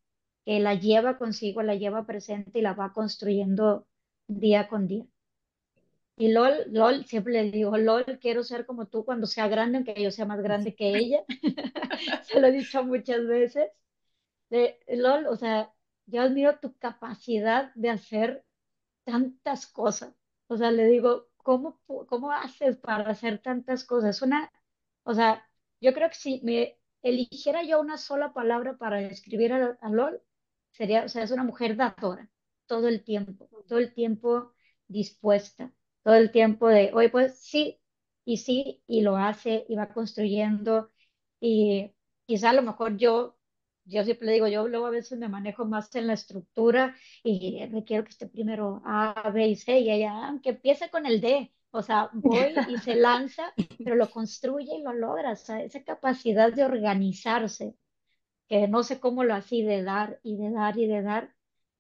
[0.46, 3.88] que la lleva consigo, la lleva presente y la va construyendo
[4.28, 5.06] día con día.
[6.16, 10.02] Y LOL, LOL, siempre le digo, LOL, quiero ser como tú cuando sea grande, aunque
[10.02, 11.24] yo sea más grande que ella.
[12.24, 13.72] Se lo he dicho muchas veces.
[14.50, 15.74] De, LOL, o sea,
[16.08, 18.46] yo admiro tu capacidad de hacer
[19.06, 20.16] tantas cosas.
[20.48, 24.22] O sea, le digo, ¿cómo, cómo haces para hacer tantas cosas?
[24.22, 24.52] Una,
[25.04, 25.48] o sea,
[25.82, 30.22] yo creo que si me eligiera yo una sola palabra para describir a, a LOL,
[30.72, 32.30] sería, o sea, es una mujer dadora,
[32.68, 34.54] todo el tiempo, todo el tiempo
[34.88, 35.74] dispuesta
[36.04, 37.80] todo el tiempo de, oye, pues sí,
[38.26, 40.92] y sí, y lo hace, y va construyendo,
[41.40, 41.92] y
[42.26, 43.38] quizá a lo mejor yo,
[43.86, 48.04] yo siempre digo, yo luego a veces me manejo más en la estructura y requiero
[48.04, 51.82] que esté primero A, B y C, y ella, aunque empiece con el D, o
[51.82, 56.54] sea, voy y se lanza, pero lo construye y lo logra, o sea, esa capacidad
[56.54, 57.76] de organizarse,
[58.48, 61.36] que no sé cómo lo hace, de dar y de dar y de dar,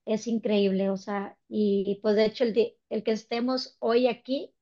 [0.05, 4.53] es increíble, o sea, y pues de hecho el, el que estemos hoy aquí,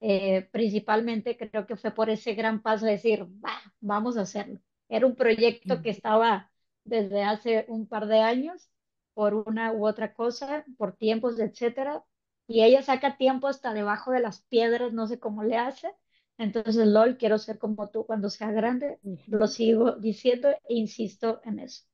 [0.00, 4.60] eh, principalmente creo que fue por ese gran paso de decir, va, vamos a hacerlo.
[4.88, 6.50] Era un proyecto que estaba
[6.84, 8.70] desde hace un par de años,
[9.14, 12.04] por una u otra cosa, por tiempos, etcétera,
[12.46, 15.94] y ella saca tiempo hasta debajo de las piedras, no sé cómo le hace.
[16.38, 21.60] Entonces, LOL, quiero ser como tú cuando sea grande, lo sigo diciendo e insisto en
[21.60, 21.84] eso.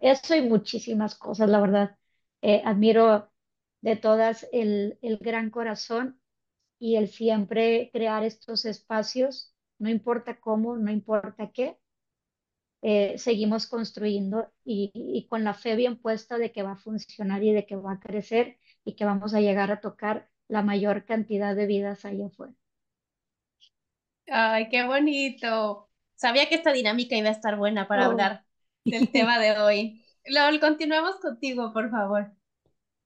[0.00, 1.96] Eso y muchísimas cosas, la verdad.
[2.42, 3.30] Eh, admiro
[3.80, 6.20] de todas el, el gran corazón
[6.78, 11.78] y el siempre crear estos espacios, no importa cómo, no importa qué,
[12.82, 17.42] eh, seguimos construyendo y, y, con la fe bien puesta de que va a funcionar
[17.42, 21.04] y de que va a crecer y que vamos a llegar a tocar la mayor
[21.04, 22.54] cantidad de vidas allá afuera.
[24.28, 25.88] Ay, qué bonito.
[26.14, 28.10] Sabía que esta dinámica iba a estar buena para oh.
[28.12, 28.45] hablar
[28.90, 30.04] del tema de hoy.
[30.26, 32.32] LOL, continuemos contigo, por favor.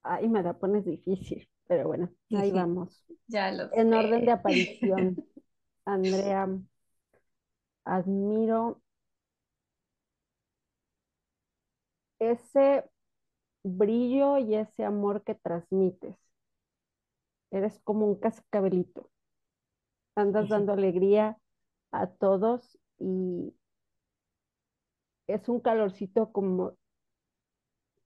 [0.03, 3.05] Ay, me la pones difícil, pero bueno, ahí vamos.
[3.27, 5.17] Ya lo En orden de aparición,
[5.85, 6.47] Andrea,
[7.85, 8.81] admiro
[12.19, 12.89] ese
[13.63, 16.17] brillo y ese amor que transmites.
[17.51, 19.09] Eres como un cascabelito.
[20.15, 21.37] Andas dando alegría
[21.91, 23.53] a todos y
[25.27, 26.77] es un calorcito como,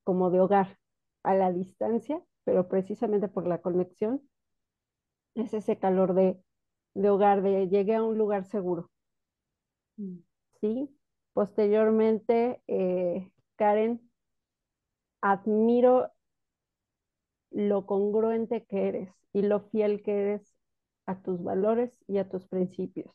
[0.04, 0.80] como de hogar,
[1.24, 4.22] a la distancia, pero precisamente por la conexión,
[5.36, 6.42] es ese calor de,
[6.94, 8.90] de hogar, de llegué a un lugar seguro.
[9.98, 10.18] Mm.
[10.62, 10.90] ¿Sí?
[11.34, 14.02] Posteriormente, eh, Karen,
[15.22, 16.12] admiro
[17.52, 20.56] lo congruente que eres y lo fiel que eres
[21.08, 23.12] a tus valores y a tus principios.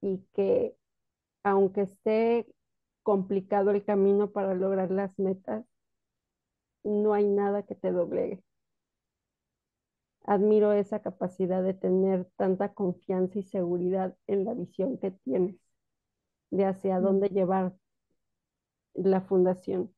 [0.00, 0.74] Y que
[1.46, 2.44] aunque esté
[3.04, 5.64] complicado el camino para lograr las metas,
[6.82, 8.42] no hay nada que te doblegue.
[10.24, 15.54] Admiro esa capacidad de tener tanta confianza y seguridad en la visión que tienes
[16.50, 17.76] de hacia dónde llevar
[18.94, 19.94] la fundación.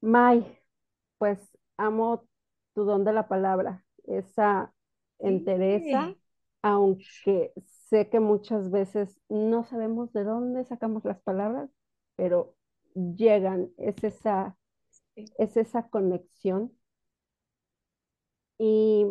[0.00, 0.58] May,
[1.18, 1.38] pues
[1.76, 2.26] amo
[2.72, 4.72] tu don de la palabra, esa
[5.18, 6.14] entereza,
[6.62, 7.52] aunque
[7.88, 11.70] sé que muchas veces no sabemos de dónde sacamos las palabras,
[12.16, 12.54] pero
[12.94, 14.56] llegan, es esa,
[15.16, 16.72] es esa conexión.
[18.58, 19.06] Y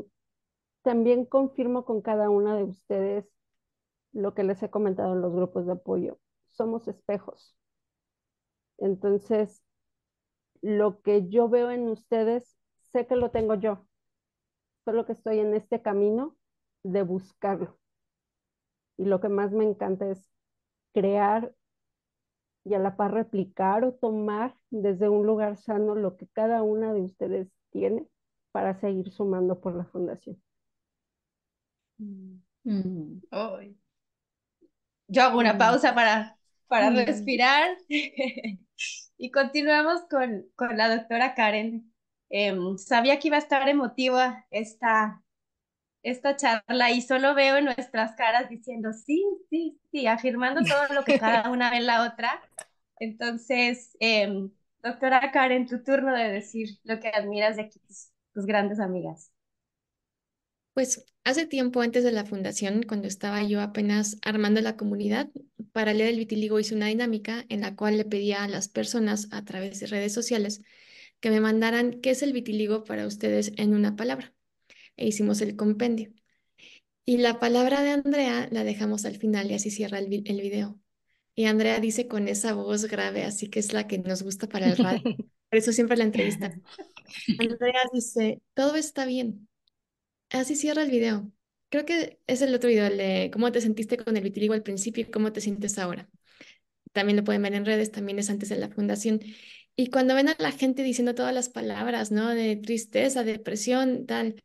[0.83, 3.25] también confirmo con cada una de ustedes
[4.13, 6.19] lo que les he comentado en los grupos de apoyo.
[6.51, 7.55] Somos espejos.
[8.77, 9.61] Entonces,
[10.61, 12.57] lo que yo veo en ustedes,
[12.91, 13.87] sé que lo tengo yo,
[14.85, 16.37] solo que estoy en este camino
[16.83, 17.77] de buscarlo.
[18.97, 20.29] Y lo que más me encanta es
[20.93, 21.53] crear
[22.63, 26.93] y a la par replicar o tomar desde un lugar sano lo que cada una
[26.93, 28.07] de ustedes tiene
[28.51, 30.41] para seguir sumando por la fundación.
[31.97, 33.19] Mm.
[35.07, 35.57] Yo hago una mm.
[35.57, 36.95] pausa para, para mm.
[36.95, 37.77] respirar
[39.17, 41.91] y continuamos con, con la doctora Karen.
[42.29, 45.21] Em, sabía que iba a estar emotiva esta,
[46.05, 51.03] esta charla y solo veo en nuestras caras diciendo sí, sí, sí, afirmando todo lo
[51.03, 52.41] que cada una ve en la otra.
[52.99, 54.51] Entonces, em,
[54.83, 57.81] doctora Karen, tu turno de decir lo que admiras de aquí,
[58.33, 59.31] tus grandes amigas.
[60.73, 65.29] Pues hace tiempo antes de la fundación, cuando estaba yo apenas armando la comunidad,
[65.71, 69.27] para leer el vitiligo hice una dinámica en la cual le pedía a las personas
[69.31, 70.61] a través de redes sociales
[71.19, 74.34] que me mandaran qué es el vitiligo para ustedes en una palabra.
[74.97, 76.13] E hicimos el compendio.
[77.05, 80.79] Y la palabra de Andrea la dejamos al final y así cierra el, el video.
[81.35, 84.67] Y Andrea dice con esa voz grave, así que es la que nos gusta para
[84.67, 85.01] el radio.
[85.49, 86.53] Por eso siempre la entrevista.
[87.39, 89.47] Andrea dice, todo está bien,
[90.29, 91.31] Así cierra el video.
[91.69, 94.63] Creo que es el otro video, el de cómo te sentiste con el vitiligo al
[94.63, 96.09] principio y cómo te sientes ahora.
[96.93, 99.19] También lo pueden ver en redes, también es antes de la fundación.
[99.75, 102.29] Y cuando ven a la gente diciendo todas las palabras, ¿no?
[102.29, 104.41] De tristeza, depresión, tal,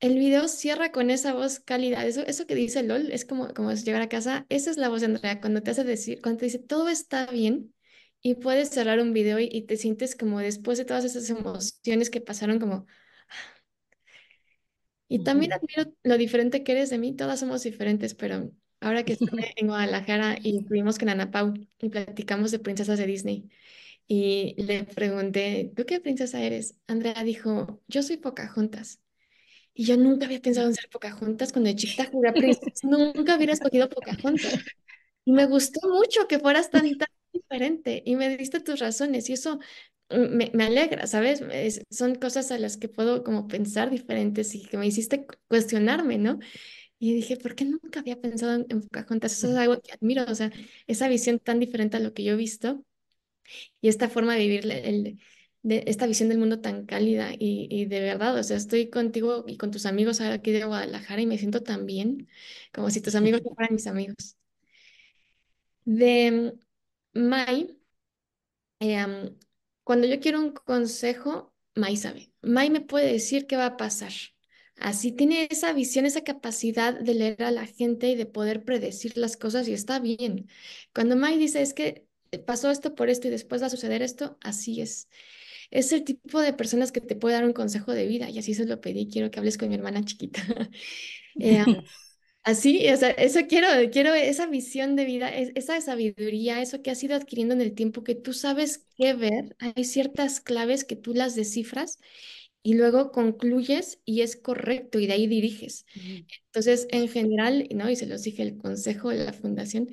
[0.00, 2.04] el video cierra con esa voz cálida.
[2.06, 4.46] Eso, eso que dice LOL es como, como llegar a casa.
[4.48, 7.26] Esa es la voz de Andrea, cuando te hace decir, cuando te dice todo está
[7.26, 7.74] bien
[8.22, 12.10] y puedes cerrar un video y, y te sientes como después de todas esas emociones
[12.10, 12.86] que pasaron, como
[15.08, 19.14] y también admiro lo diferente que eres de mí, todas somos diferentes, pero ahora que
[19.14, 23.50] estuve en Guadalajara y estuvimos con Ana Pau y platicamos de princesas de Disney,
[24.08, 26.76] y le pregunté, ¿tú qué princesa eres?
[26.88, 29.00] Andrea dijo, yo soy Pocahontas.
[29.74, 33.88] Y yo nunca había pensado en ser Pocahontas cuando de chiquita princesa, nunca hubiera escogido
[33.88, 34.64] Pocahontas.
[35.24, 39.34] Y me gustó mucho que fueras tan, tan diferente y me diste tus razones y
[39.34, 39.60] eso
[40.10, 41.42] me, me alegra, ¿sabes?
[41.90, 46.38] son cosas a las que puedo como pensar diferentes y que me hiciste cuestionarme, ¿no?
[46.98, 49.32] Y dije, ¿por qué nunca había pensado en, en Pocahontas?
[49.32, 50.52] Eso es algo que admiro, o sea,
[50.86, 52.84] esa visión tan diferente a lo que yo he visto
[53.80, 55.18] y esta forma de vivir el,
[55.62, 59.44] de esta visión del mundo tan cálida y, y, de verdad, o sea, estoy contigo
[59.46, 62.28] y con tus amigos aquí de Guadalajara y me siento tan bien,
[62.72, 64.36] como si tus amigos fueran mis amigos.
[65.84, 66.54] De
[67.14, 67.76] Mai,
[68.80, 69.34] eh,
[69.84, 72.32] cuando yo quiero un consejo, Mai sabe.
[72.42, 74.12] Mai me puede decir qué va a pasar.
[74.76, 79.16] Así tiene esa visión, esa capacidad de leer a la gente y de poder predecir
[79.18, 80.48] las cosas y está bien.
[80.94, 82.06] Cuando Mai dice es que
[82.46, 85.08] pasó esto por esto y después va a suceder esto, así es.
[85.70, 88.54] Es el tipo de personas que te puede dar un consejo de vida y así
[88.54, 89.08] se lo pedí.
[89.08, 90.42] Quiero que hables con mi hermana chiquita.
[91.38, 91.64] eh,
[92.42, 97.02] Así, o sea, eso quiero, quiero esa visión de vida, esa sabiduría, eso que has
[97.04, 101.12] ido adquiriendo en el tiempo, que tú sabes qué ver, hay ciertas claves que tú
[101.12, 101.98] las descifras
[102.62, 105.84] y luego concluyes y es correcto y de ahí diriges.
[106.46, 107.90] Entonces, en general, ¿no?
[107.90, 109.90] Y se los dije el consejo de la fundación,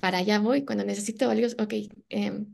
[0.00, 1.74] para allá voy, cuando necesito algo, ok,
[2.08, 2.52] em,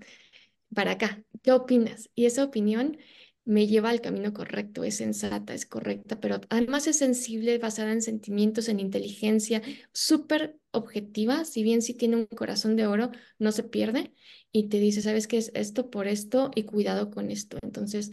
[0.74, 2.10] para acá, ¿qué opinas?
[2.14, 2.98] Y esa opinión
[3.44, 8.02] me lleva al camino correcto, es sensata, es correcta, pero además es sensible, basada en
[8.02, 9.62] sentimientos, en inteligencia,
[9.92, 14.12] súper objetiva, si bien sí tiene un corazón de oro, no se pierde
[14.50, 17.58] y te dice, ¿sabes qué es esto por esto y cuidado con esto?
[17.62, 18.10] Entonces,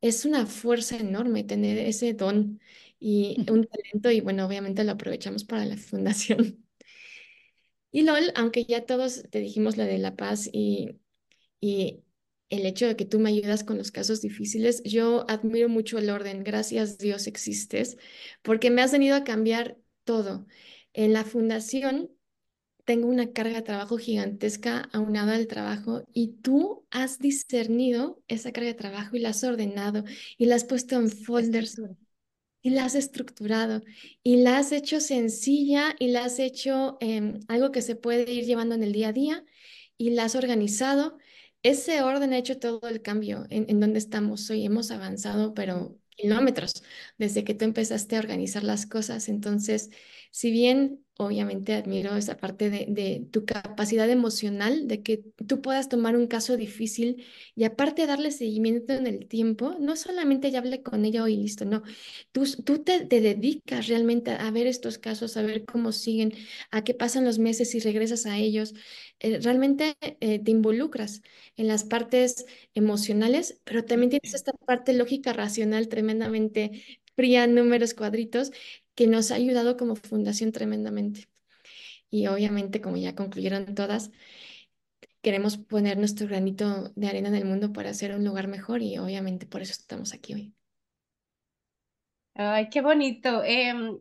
[0.00, 2.60] es una fuerza enorme tener ese don
[3.00, 6.64] y un talento y bueno, obviamente lo aprovechamos para la fundación.
[7.92, 11.00] Y LOL, aunque ya todos te dijimos lo de la paz y,
[11.60, 12.02] y
[12.50, 16.10] el hecho de que tú me ayudas con los casos difíciles, yo admiro mucho el
[16.10, 16.44] orden.
[16.44, 17.96] Gracias Dios existes,
[18.42, 20.46] porque me has venido a cambiar todo.
[20.92, 22.10] En la fundación
[22.84, 28.68] tengo una carga de trabajo gigantesca aunada al trabajo y tú has discernido esa carga
[28.70, 30.04] de trabajo y la has ordenado
[30.36, 31.80] y la has puesto en folders
[32.62, 33.82] y la has estructurado
[34.22, 38.44] y la has hecho sencilla y la has hecho em, algo que se puede ir
[38.44, 39.44] llevando en el día a día
[39.96, 41.18] y la has organizado.
[41.62, 44.64] Ese orden ha hecho todo el cambio en, en donde estamos hoy.
[44.64, 46.82] Hemos avanzado, pero kilómetros
[47.18, 49.28] desde que tú empezaste a organizar las cosas.
[49.28, 49.90] Entonces,
[50.30, 56.16] si bien obviamente admiro esa parte de, tu capacidad emocional, de que tú puedas tomar
[56.16, 61.04] un caso difícil y aparte darle seguimiento en el tiempo, no solamente ya hablé con
[61.04, 61.82] ella hoy listo, no,
[62.32, 66.32] tú, tú te, dedicas realmente a ver estos casos, a ver cómo siguen,
[66.70, 68.74] a qué pasan los meses y regresas a ellos,
[69.20, 71.22] eh, realmente eh, te involucras
[71.56, 78.50] en las partes emocionales, pero también tienes esta parte lógica racional tremendamente fría, números, cuadritos,
[79.00, 81.26] que nos ha ayudado como fundación tremendamente.
[82.10, 84.10] Y obviamente, como ya concluyeron todas,
[85.22, 88.98] queremos poner nuestro granito de arena en el mundo para hacer un lugar mejor y
[88.98, 90.54] obviamente por eso estamos aquí hoy.
[92.34, 93.42] Ay, qué bonito.
[93.42, 93.98] Em,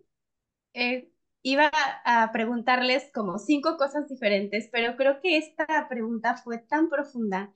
[0.74, 1.10] eh,
[1.44, 1.72] iba
[2.04, 7.54] a preguntarles como cinco cosas diferentes, pero creo que esta pregunta fue tan profunda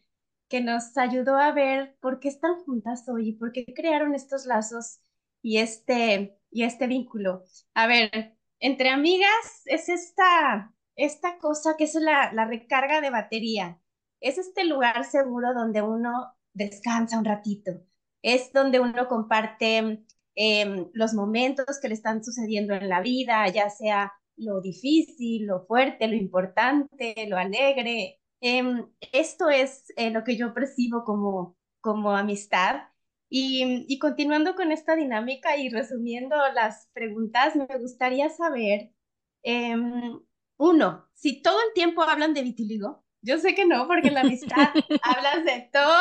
[0.48, 4.46] que nos ayudó a ver por qué están juntas hoy y por qué crearon estos
[4.46, 5.02] lazos
[5.42, 7.44] y este, y este vínculo.
[7.74, 13.80] A ver, entre amigas es esta, esta cosa que es la, la recarga de batería.
[14.22, 17.72] Es este lugar seguro donde uno descansa un ratito.
[18.22, 23.70] Es donde uno comparte em, los momentos que le están sucediendo en la vida, ya
[23.70, 28.20] sea lo difícil, lo fuerte, lo importante, lo alegre.
[28.40, 32.84] Em, esto es eh, lo que yo percibo como, como amistad
[33.36, 38.92] y, continuando con esta dinámica y resumiendo las preguntas, me gustaría saber,
[39.42, 40.20] em,
[40.58, 44.22] uno, si todo el tiempo hablan de vitiligo, yo sé que no, porque en la
[44.22, 44.70] amistad
[45.02, 45.98] hablas de todo.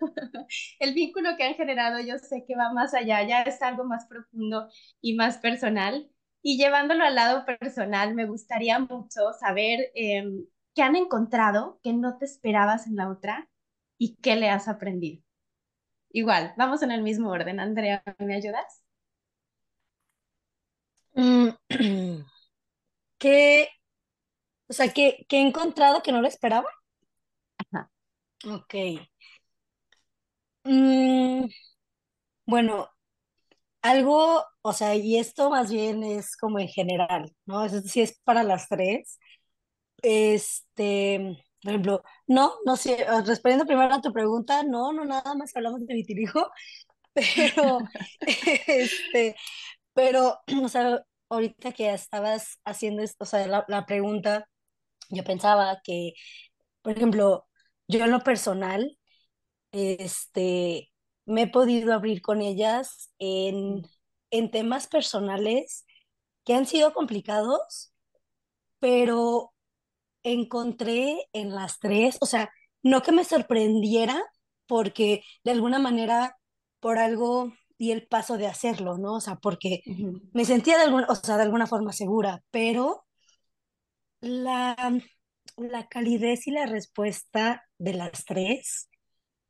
[0.78, 4.06] el vínculo que han generado yo sé que va más allá, ya es algo más
[4.06, 4.68] profundo
[5.00, 6.10] y más personal.
[6.42, 12.18] Y llevándolo al lado personal, me gustaría mucho saber em, qué han encontrado que no
[12.18, 13.48] te esperabas en la otra
[13.96, 15.24] y qué le has aprendido.
[16.14, 17.58] Igual, vamos en el mismo orden.
[17.58, 18.84] Andrea, ¿me ayudas?
[21.16, 21.48] Mm,
[23.18, 23.68] ¿Qué,
[24.68, 26.68] o sea, ¿qué, he encontrado que no lo esperaba?
[27.58, 27.90] Ajá.
[28.46, 28.74] Ok.
[30.64, 31.46] Mm,
[32.46, 32.88] bueno,
[33.82, 37.64] algo, o sea, y esto más bien es como en general, ¿no?
[37.64, 39.18] Es si es para las tres.
[40.02, 45.56] Este, por ejemplo, no, no sé, respondiendo primero a tu pregunta, no, no nada más
[45.56, 46.50] hablamos de vitiligo,
[47.14, 47.80] pero,
[48.68, 49.36] este,
[49.94, 54.48] pero, o sea, ahorita que estabas haciendo esto, o sea, la, la pregunta,
[55.10, 56.14] yo pensaba que,
[56.82, 57.46] por ejemplo,
[57.88, 58.98] yo en lo personal,
[59.72, 60.92] este,
[61.26, 63.82] me he podido abrir con ellas en,
[64.30, 65.84] en temas personales
[66.44, 67.92] que han sido complicados,
[68.80, 69.53] pero
[70.24, 72.50] encontré en las tres, o sea,
[72.82, 74.22] no que me sorprendiera,
[74.66, 76.36] porque de alguna manera
[76.80, 79.14] por algo di el paso de hacerlo, ¿no?
[79.16, 79.82] O sea, porque
[80.32, 83.04] me sentía de alguna, o sea, de alguna forma segura, pero
[84.20, 84.98] la,
[85.56, 88.88] la calidez y la respuesta de las tres,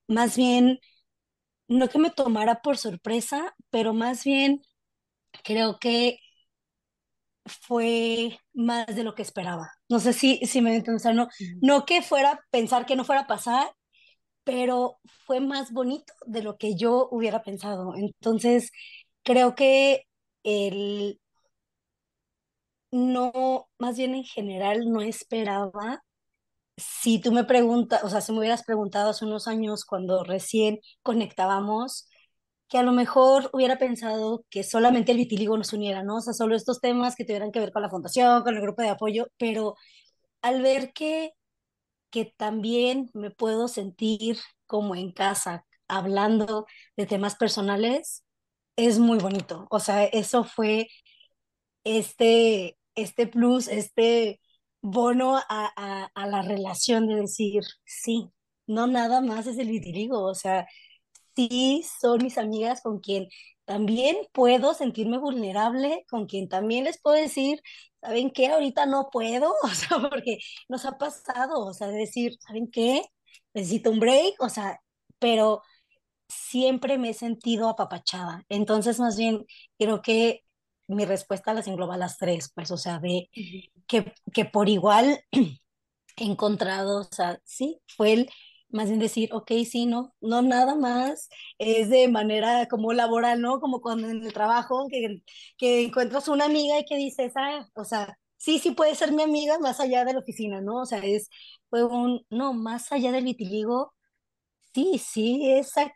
[0.08, 0.80] más bien,
[1.68, 4.62] no que me tomara por sorpresa, pero más bien
[5.44, 6.18] creo que
[7.46, 9.72] fue más de lo que esperaba.
[9.89, 11.28] No sé si, si me entiendes, o sea, no,
[11.61, 13.68] no que fuera pensar que no fuera a pasar,
[14.45, 17.95] pero fue más bonito de lo que yo hubiera pensado.
[17.97, 18.72] Entonces,
[19.24, 20.05] creo que
[20.45, 21.20] el
[22.91, 26.03] no, más bien en general, no esperaba.
[26.76, 30.80] Si tú me preguntas, o sea, si me hubieras preguntado hace unos años cuando recién
[31.03, 32.09] conectábamos,
[32.68, 36.16] que a lo mejor hubiera pensado que solamente el vitiligo nos uniera, ¿no?
[36.16, 38.82] O sea, solo estos temas que tuvieran que ver con la fundación, con el grupo
[38.82, 39.76] de apoyo, pero
[40.42, 41.32] al ver que,
[42.10, 48.24] que también me puedo sentir como en casa hablando de temas personales,
[48.76, 49.66] es muy bonito.
[49.70, 50.88] O sea, eso fue
[51.84, 54.40] este, este plus, este
[54.82, 58.30] bono a, a, a la relación de decir, sí,
[58.66, 60.66] no nada más es el vitiligo, o sea,
[61.37, 63.28] sí son mis amigas con quien
[63.64, 67.62] también puedo sentirme vulnerable, con quien también les puedo decir,
[68.01, 68.49] ¿saben qué?
[68.49, 73.03] Ahorita no puedo, o sea, porque nos ha pasado, o sea, decir, ¿saben qué?
[73.55, 74.80] Necesito un break, o sea,
[75.18, 75.62] pero
[76.28, 78.45] siempre me he sentido apapachada.
[78.49, 79.47] Entonces, más bien,
[79.78, 80.43] creo que
[80.89, 83.30] mi respuesta las engloba a las tres, pues, o sea, de
[83.87, 85.20] que, que por igual
[86.16, 88.30] he encontrado, o sea, sí, fue el
[88.74, 93.60] más bien decir, ok, sí, no, no nada más, es de manera como laboral, ¿no?
[93.60, 95.22] Como cuando en el trabajo, que,
[95.58, 99.22] que encuentras una amiga y que dices, ah, o sea, sí, sí puede ser mi
[99.22, 100.82] amiga más allá de la oficina, ¿no?
[100.82, 101.30] O sea, es,
[101.70, 103.94] fue un, no, más allá del vitiligo,
[104.74, 105.92] sí, sí, es a,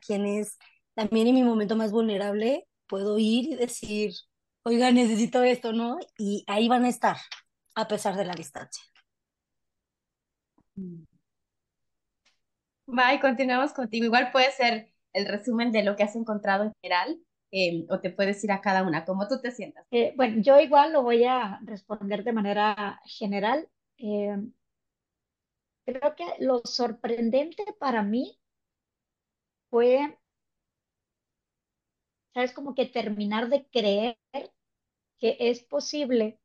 [0.00, 0.58] quienes
[0.94, 4.12] también en mi momento más vulnerable puedo ir y decir,
[4.64, 5.98] oiga, necesito esto, ¿no?
[6.18, 7.16] Y ahí van a estar,
[7.74, 8.82] a pesar de la distancia.
[10.76, 11.15] Va,
[12.86, 14.04] y continuamos contigo.
[14.06, 17.18] Igual puede ser el resumen de lo que has encontrado en general,
[17.50, 19.86] em, o te puedes ir a cada una, como tú te sientas.
[19.90, 23.68] Eh, bueno, yo igual lo voy a responder de manera general.
[23.98, 24.52] Em,
[25.86, 28.38] creo que lo sorprendente para mí
[29.70, 30.18] fue,
[32.34, 32.52] ¿sabes?
[32.52, 34.18] Como que terminar de creer
[35.18, 36.38] que es posible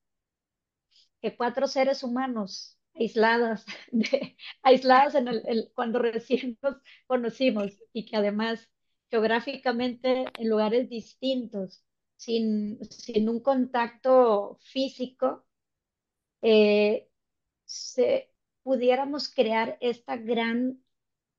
[1.22, 3.66] que cuatro seres humanos aisladas,
[4.64, 6.78] aisladas en el, cuando recién nos
[7.08, 8.70] conocimos y que además
[9.10, 11.84] geográficamente en lugares distintos,
[12.16, 15.46] sin, sin un contacto físico,
[16.42, 17.10] eh,
[17.66, 18.32] se,
[18.64, 20.84] pudiéramos crear esta gran,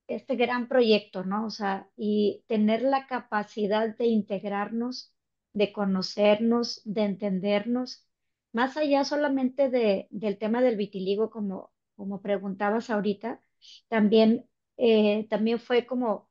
[0.09, 1.47] este gran proyecto, ¿no?
[1.47, 5.15] O sea, y tener la capacidad de integrarnos,
[5.53, 8.07] de conocernos, de entendernos
[8.53, 13.41] más allá solamente de, del tema del vitiligo, como, como preguntabas ahorita,
[13.89, 16.31] también, eh, también fue como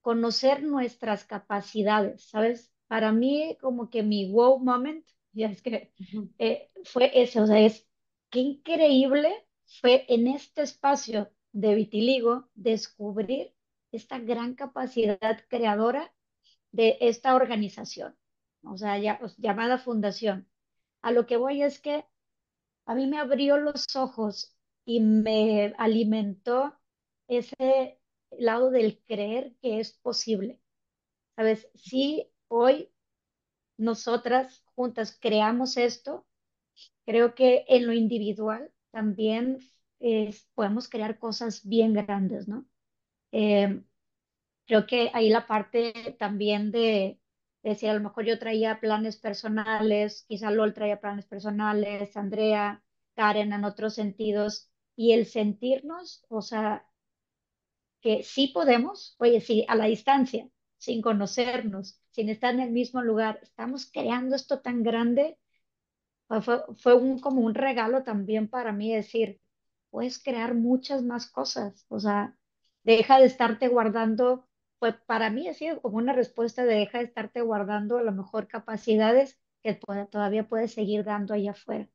[0.00, 2.72] conocer nuestras capacidades, ¿sabes?
[2.88, 5.92] Para mí, como que mi wow moment, ya es que
[6.38, 7.86] eh, fue eso, o sea, es
[8.30, 9.30] qué increíble
[9.80, 13.54] fue en este espacio de vitiligo descubrir
[13.92, 16.12] esta gran capacidad creadora
[16.72, 18.16] de esta organización,
[18.62, 20.48] o sea, ya, llamada fundación
[21.02, 22.04] a lo que voy es que
[22.86, 26.78] a mí me abrió los ojos y me alimentó
[27.28, 28.00] ese
[28.32, 30.60] lado del creer que es posible.
[31.36, 31.68] ¿Sabes?
[31.74, 32.90] Si hoy
[33.78, 36.26] nosotras juntas creamos esto,
[37.06, 39.58] creo que en lo individual también
[40.54, 42.66] podemos crear cosas bien grandes, ¿no?
[43.32, 43.82] Eh,
[44.66, 47.19] creo que ahí la parte también de,
[47.62, 52.82] decir, a lo mejor yo traía planes personales, quizá LOL traía planes personales, Andrea,
[53.14, 56.86] Karen en otros sentidos, y el sentirnos, o sea,
[58.00, 60.48] que sí podemos, oye, sí, a la distancia,
[60.78, 65.38] sin conocernos, sin estar en el mismo lugar, estamos creando esto tan grande,
[66.42, 69.40] fue, fue un, como un regalo también para mí decir,
[69.90, 72.36] puedes crear muchas más cosas, o sea,
[72.84, 74.48] deja de estarte guardando
[74.80, 78.12] pues para mí ha sido como una respuesta de deja de estarte guardando a lo
[78.12, 79.74] mejor capacidades que
[80.10, 81.90] todavía puedes seguir dando allá afuera.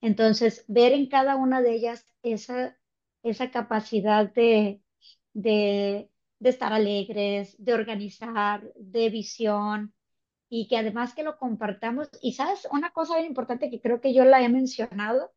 [0.00, 2.78] Entonces, ver en cada una de ellas esa,
[3.22, 4.82] esa capacidad de,
[5.32, 9.94] de, de estar alegres, de organizar, de visión,
[10.50, 12.10] y que además que lo compartamos.
[12.22, 15.32] Y sabes, una cosa bien importante que creo que yo la he mencionado,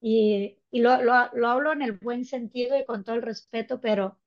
[0.00, 3.80] y, y lo, lo, lo hablo en el buen sentido y con todo el respeto,
[3.80, 4.18] pero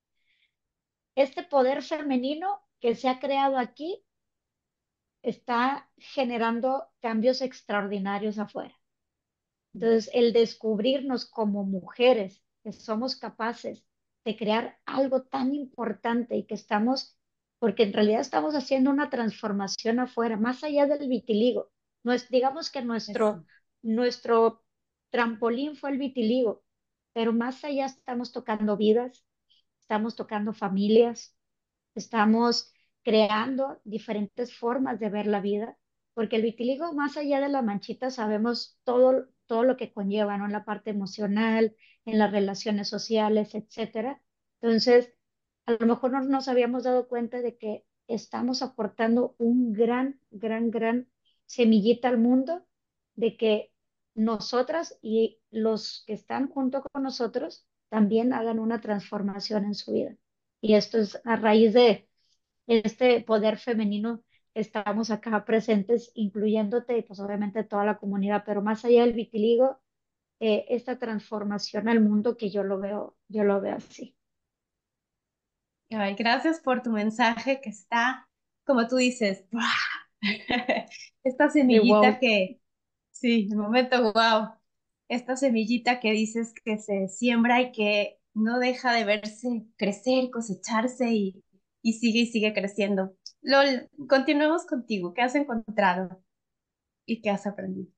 [1.17, 4.05] este poder femenino que se ha creado aquí
[5.23, 8.75] está generando cambios extraordinarios afuera.
[9.73, 13.83] Entonces, el descubrirnos como mujeres que somos capaces
[14.25, 17.17] de crear algo tan importante y que estamos,
[17.57, 21.71] porque en realidad estamos haciendo una transformación afuera, más allá del vitiligo.
[22.03, 23.43] No es, digamos que nuestro,
[23.81, 24.63] nuestro
[25.09, 26.63] trampolín fue el vitiligo,
[27.13, 29.26] pero más allá estamos tocando vidas,
[29.87, 31.33] estamos tocando familias,
[31.95, 32.73] estamos
[33.03, 35.77] creando diferentes formas de ver la vida,
[36.13, 40.45] porque el vitiligo, más allá de la manchita, sabemos todo, todo lo que conlleva, ¿no?
[40.45, 41.73] En la parte emocional,
[42.03, 44.21] en las relaciones sociales, etcétera.
[44.59, 45.13] Entonces,
[45.65, 50.69] a lo mejor no nos habíamos dado cuenta de que estamos aportando un gran, gran,
[50.69, 51.07] gran
[51.45, 52.67] semillita al mundo
[53.15, 53.71] de que
[54.15, 60.15] nosotras y los que están junto con nosotros también hagan una transformación en su vida.
[60.61, 62.07] Y esto es a raíz de
[62.67, 64.23] este poder femenino
[64.57, 69.79] estamos acá presentes, incluyéndote y pues obviamente toda la comunidad, pero más allá del vitiligo,
[70.39, 74.15] eh, esta transformación al mundo que yo lo veo, yo lo veo así.
[75.89, 78.27] Ay, gracias por tu mensaje que está,
[78.65, 79.45] como tú dices,
[81.23, 82.59] esta semillita que,
[83.11, 84.56] sí, el momento wow,
[85.09, 91.11] esta semillita que dices que se siembra y que no deja de verse crecer, cosecharse
[91.13, 91.43] y,
[91.81, 93.15] y sigue y sigue creciendo.
[93.41, 95.13] Lol, continuemos contigo.
[95.13, 96.21] ¿Qué has encontrado
[97.05, 97.91] y qué has aprendido?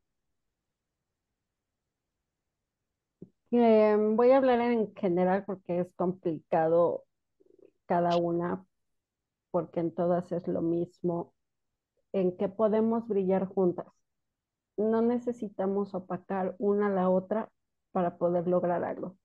[3.52, 7.06] Em, voy a hablar en general porque es complicado
[7.88, 8.66] cada una,
[9.52, 11.34] porque en todas es lo mismo,
[12.14, 13.88] en que podemos brillar juntas.
[14.80, 17.52] No necesitamos opacar una a la otra
[17.92, 19.16] para poder lograr algo.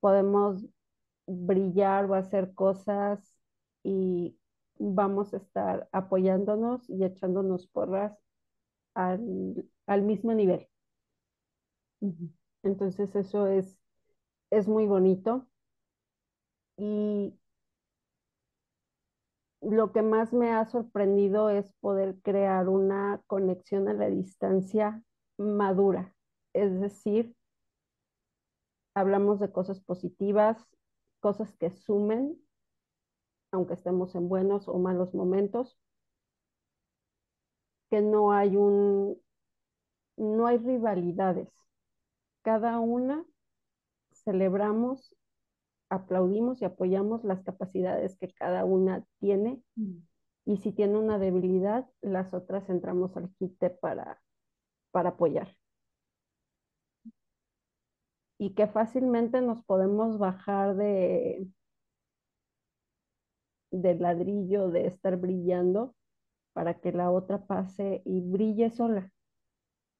[0.00, 0.64] Podemos
[1.26, 3.36] brillar o hacer cosas
[3.84, 4.38] y
[4.78, 8.18] vamos a estar apoyándonos y echándonos porras
[8.94, 10.68] al, al mismo nivel.
[12.62, 13.78] Entonces eso es,
[14.50, 15.48] es muy bonito.
[16.78, 17.34] Y
[19.70, 25.02] lo que más me ha sorprendido es poder crear una conexión a la distancia
[25.38, 26.14] madura.
[26.52, 27.34] Es decir,
[28.94, 30.64] hablamos de cosas positivas,
[31.20, 32.40] cosas que sumen,
[33.50, 35.78] aunque estemos en buenos o malos momentos,
[37.90, 39.20] que no hay un,
[40.16, 41.48] no hay rivalidades.
[42.42, 43.24] Cada una
[44.12, 45.14] celebramos
[45.88, 49.98] aplaudimos y apoyamos las capacidades que cada una tiene mm.
[50.46, 54.20] y si tiene una debilidad, las otras entramos al quite para,
[54.90, 55.56] para apoyar.
[58.38, 61.48] Y que fácilmente nos podemos bajar de
[63.70, 65.94] del ladrillo de estar brillando
[66.52, 69.12] para que la otra pase y brille sola.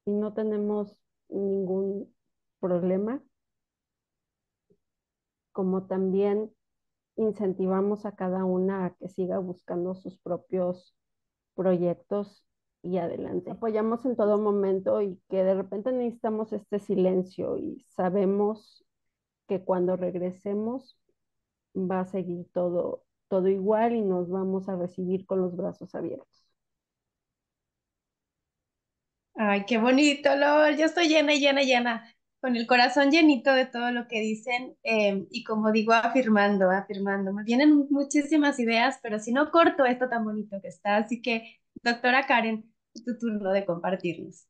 [0.07, 0.97] Y no tenemos
[1.29, 2.15] ningún
[2.61, 3.23] problema
[5.57, 6.53] como también
[7.17, 10.95] incentivamos a cada una a que siga buscando sus propios
[11.55, 12.45] proyectos
[12.83, 13.53] y adelante.
[13.53, 18.85] Apoyamos en todo momento y que de repente necesitamos este silencio y sabemos
[19.49, 21.01] que cuando regresemos
[21.75, 26.51] va a seguir todo, todo igual y nos vamos a recibir con los brazos abiertos.
[29.35, 30.77] Ay, qué bonito, LOL.
[30.77, 35.27] Yo estoy llena, llena, llena con el corazón llenito de todo lo que dicen em,
[35.31, 37.33] y como digo, afirmando, afirmando.
[37.33, 40.97] Me vienen muchísimas ideas, pero si no corto esto tan bonito que está.
[40.97, 42.73] Así que, doctora Karen,
[43.05, 44.47] tu turno de compartirnos.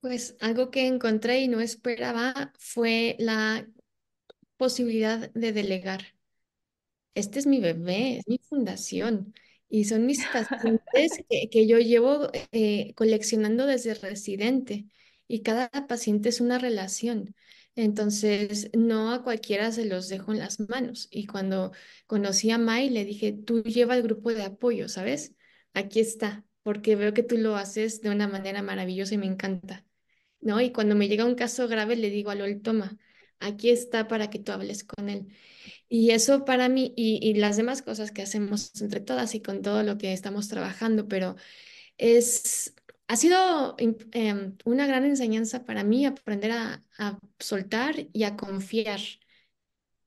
[0.00, 3.66] Pues algo que encontré y no esperaba fue la
[4.56, 6.02] posibilidad de delegar.
[7.14, 9.34] Este es mi bebé, es mi fundación
[9.68, 14.86] y son mis pacientes que, yo llevo eh, coleccionando desde residente
[15.28, 17.34] y cada paciente es una relación.
[17.76, 21.08] Entonces, no a cualquiera se los dejo en las manos.
[21.10, 21.72] Y cuando
[22.06, 25.34] conocí a Mai, le dije, tú lleva el grupo de apoyo, ¿sabes?
[25.72, 29.84] Aquí está, porque veo que tú lo haces de una manera maravillosa y me encanta.
[30.40, 30.60] ¿No?
[30.60, 32.98] Y cuando me llega un caso grave, le digo a Lol, toma,
[33.40, 35.28] aquí está para que tú hables con él.
[35.88, 39.62] Y eso para mí, y, y las demás cosas que hacemos entre todas y con
[39.62, 41.36] todo lo que estamos trabajando, pero
[41.98, 42.74] es
[43.08, 46.80] ha sido em, una gran enseñanza para mí aprender a,
[47.38, 49.00] soltar y a confiar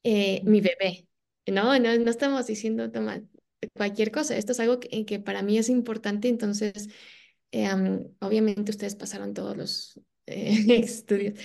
[0.03, 1.07] eh, mi bebé.
[1.47, 3.21] No, no, no estamos diciendo toma
[3.73, 4.37] cualquier cosa.
[4.37, 6.27] Esto es algo que, que para mí es importante.
[6.29, 6.89] Entonces,
[7.51, 10.01] em, obviamente ustedes pasaron todos los
[10.83, 11.39] estudios.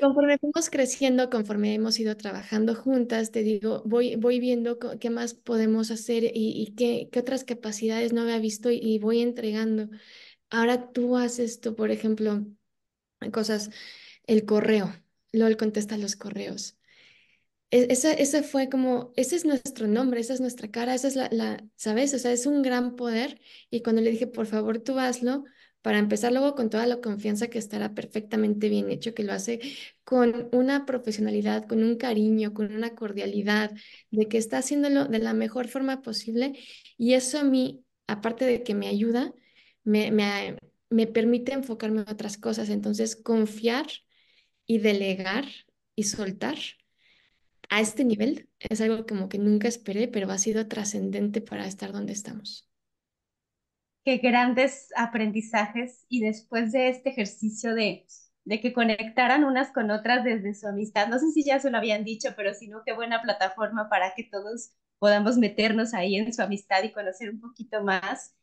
[0.00, 5.34] Conforme fuimos creciendo, conforme hemos ido trabajando juntas, te digo, voy, voy viendo qué más
[5.34, 9.88] podemos hacer y, y qué, qué, otras capacidades no había visto y, voy entregando.
[10.50, 12.44] Ahora tú haces esto, por ejemplo,
[13.32, 13.70] cosas,
[14.26, 14.92] el correo,
[15.32, 16.78] LOL contesta los correos.
[17.70, 21.16] E, ese, ese fue como, ese es nuestro nombre, esa es nuestra cara, esa es
[21.16, 22.14] la, la, ¿sabes?
[22.14, 23.40] O sea, es un gran poder.
[23.70, 25.44] Y cuando le dije, por favor, tú hazlo,
[25.82, 29.60] para empezar luego con toda la confianza que estará perfectamente bien hecho, que lo hace
[30.04, 33.72] con una profesionalidad, con un cariño, con una cordialidad,
[34.10, 36.58] de que está haciéndolo de la mejor forma posible.
[36.96, 39.34] Y eso a mí, aparte de que me ayuda,
[39.84, 40.58] me, me,
[40.90, 42.68] me permite enfocarme en otras cosas.
[42.68, 43.86] Entonces, confiar
[44.66, 45.46] y delegar
[45.96, 46.58] y soltar
[47.70, 51.92] a este nivel es algo como que nunca esperé, pero ha sido trascendente para estar
[51.92, 52.69] donde estamos
[54.04, 58.06] qué grandes aprendizajes y después de este ejercicio de,
[58.44, 61.78] de que conectaran unas con otras desde su amistad, no sé si ya se lo
[61.78, 66.32] habían dicho, pero si no, qué buena plataforma para que todos podamos meternos ahí en
[66.32, 68.34] su amistad y conocer un poquito más.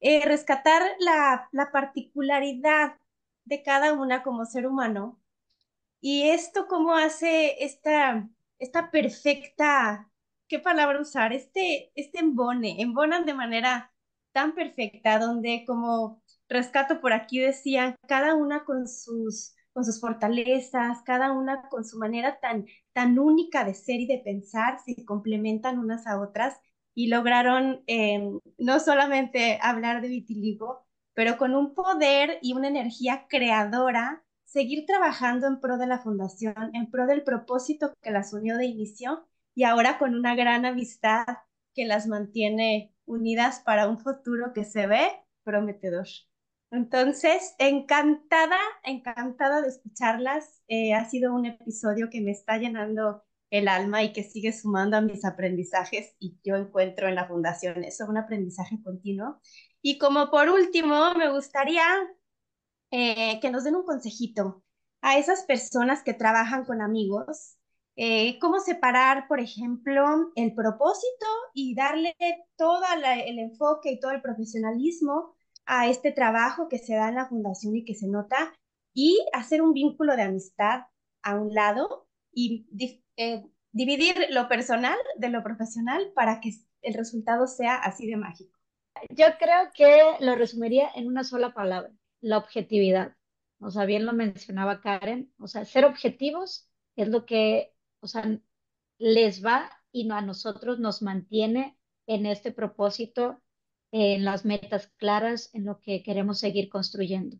[0.00, 2.96] Eh, rescatar la, la particularidad
[3.44, 5.20] de cada una como ser humano
[6.00, 10.10] y esto cómo hace esta esta perfecta,
[10.48, 11.32] ¿qué palabra usar?
[11.34, 13.92] Este, este embone, embonan de manera
[14.36, 21.00] tan perfecta, donde como rescato por aquí decían, cada una con sus, con sus fortalezas,
[21.06, 25.78] cada una con su manera tan, tan única de ser y de pensar, se complementan
[25.78, 26.54] unas a otras
[26.94, 33.24] y lograron em, no solamente hablar de vitiligo, pero con un poder y una energía
[33.30, 38.58] creadora, seguir trabajando en pro de la fundación, en pro del propósito que las unió
[38.58, 41.24] de inicio y ahora con una gran amistad
[41.76, 45.06] que las mantiene unidas para un futuro que se ve
[45.44, 46.06] prometedor.
[46.72, 50.62] Entonces, encantada, encantada de escucharlas.
[50.66, 54.96] Eh, ha sido un episodio que me está llenando el alma y que sigue sumando
[54.96, 59.40] a mis aprendizajes y yo encuentro en la fundación eso, un aprendizaje continuo.
[59.82, 61.84] Y como por último, me gustaría
[62.90, 64.64] eh, que nos den un consejito
[65.00, 67.56] a esas personas que trabajan con amigos,
[67.96, 72.14] eh, cómo separar, por ejemplo, el propósito y darle
[72.56, 72.82] todo
[73.26, 75.34] el enfoque y todo el profesionalismo
[75.64, 78.54] a este trabajo que se da en la fundación y que se nota
[78.94, 80.82] y hacer un vínculo de amistad
[81.22, 82.66] a un lado y
[83.16, 88.56] eh, dividir lo personal de lo profesional para que el resultado sea así de mágico.
[89.10, 93.14] Yo creo que lo resumiría en una sola palabra, la objetividad.
[93.60, 97.74] O sea, bien lo mencionaba Karen, o sea, ser objetivos es lo que,
[98.06, 98.38] o sea,
[98.98, 101.76] les va y a nosotros nos mantiene
[102.06, 103.42] en este propósito
[103.90, 107.36] en las metas claras, en lo que queremos seguir construyendo.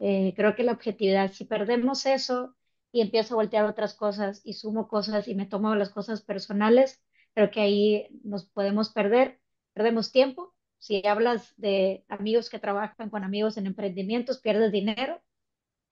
[0.00, 2.56] Eh, creo que la objetividad, si perdemos eso
[2.90, 7.00] y empiezo a voltear otras cosas y sumo cosas y me tomo las cosas personales,
[7.34, 9.40] creo que ahí nos podemos perder,
[9.74, 10.54] perdemos tiempo.
[10.78, 15.22] Si hablas de amigos que trabajan con amigos en emprendimientos, pierdes dinero,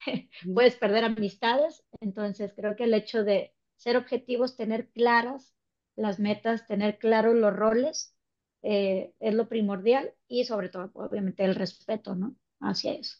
[0.54, 1.84] puedes perder amistades.
[2.00, 5.54] Entonces, creo que el hecho de ser objetivos, tener claras
[5.96, 8.14] las metas, tener claros los roles,
[8.62, 12.36] eh, es lo primordial y sobre todo, obviamente, el respeto, ¿no?
[12.60, 13.16] Hacia eso.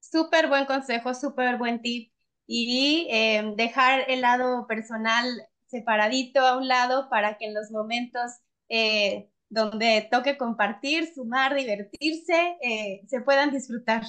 [0.00, 2.12] Súper buen consejo, súper buen tip.
[2.46, 5.26] Y eh, dejar el lado personal
[5.66, 8.32] separadito a un lado para que en los momentos
[8.68, 12.58] eh, donde toque compartir, sumar, divertirse,
[13.06, 14.02] se puedan disfrutar.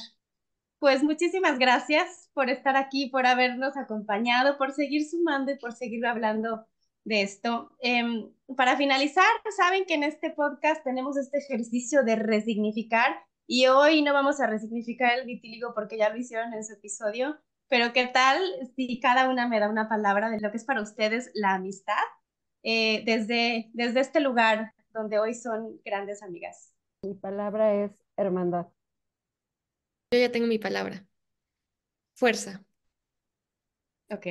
[0.83, 6.05] Pues muchísimas gracias por estar aquí, por habernos acompañado, por seguir sumando y por seguir
[6.05, 6.67] hablando
[7.05, 7.71] de esto.
[7.79, 9.23] Em, para finalizar,
[9.55, 13.15] saben que en este podcast tenemos este ejercicio de resignificar
[13.47, 17.37] y hoy no vamos a resignificar el vitíligo porque ya lo hicieron en su episodio,
[17.69, 18.41] pero ¿qué tal
[18.75, 22.03] si cada una me da una palabra de lo que es para ustedes la amistad
[22.61, 26.75] eh, desde, desde este lugar donde hoy son grandes amigas?
[27.03, 28.67] Mi palabra es hermandad.
[30.13, 31.07] Yo ya tengo mi palabra.
[32.13, 32.63] Fuerza.
[34.11, 34.27] Ok.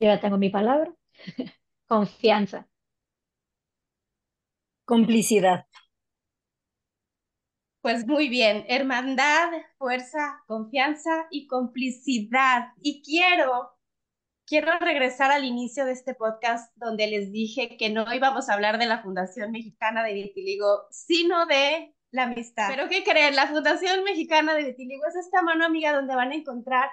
[0.00, 0.92] Yo ya tengo mi palabra.
[1.86, 2.68] Confianza.
[4.84, 5.66] Complicidad.
[7.82, 9.48] Pues muy bien, hermandad,
[9.78, 12.72] fuerza, confianza y complicidad.
[12.82, 13.78] Y quiero,
[14.44, 18.78] quiero regresar al inicio de este podcast donde les dije que no íbamos a hablar
[18.78, 22.68] de la Fundación Mexicana de Vitiligo, sino de la amistad.
[22.68, 23.36] Pero ¿qué creen?
[23.36, 26.88] La Fundación Mexicana de Vitiligo es esta mano amiga donde van a encontrar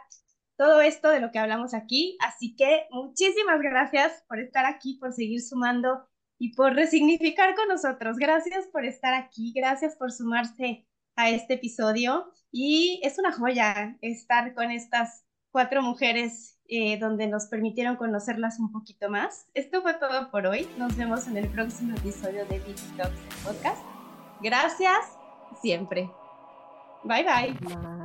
[0.57, 2.17] todo esto de lo que hablamos aquí.
[2.21, 6.07] Así que muchísimas gracias por estar aquí, por seguir sumando
[6.37, 8.17] y por resignificar con nosotros.
[8.17, 10.85] Gracias por estar aquí, gracias por sumarse
[11.15, 12.31] a este episodio.
[12.51, 18.71] Y es una joya estar con estas cuatro mujeres eh, donde nos permitieron conocerlas un
[18.71, 19.47] poquito más.
[19.53, 20.67] Esto fue todo por hoy.
[20.77, 22.59] Nos vemos en el próximo episodio de
[22.97, 23.92] Talks Podcast.
[24.43, 25.17] Gracias
[25.55, 26.13] siempre.
[27.01, 27.23] bye.
[27.23, 28.02] bye.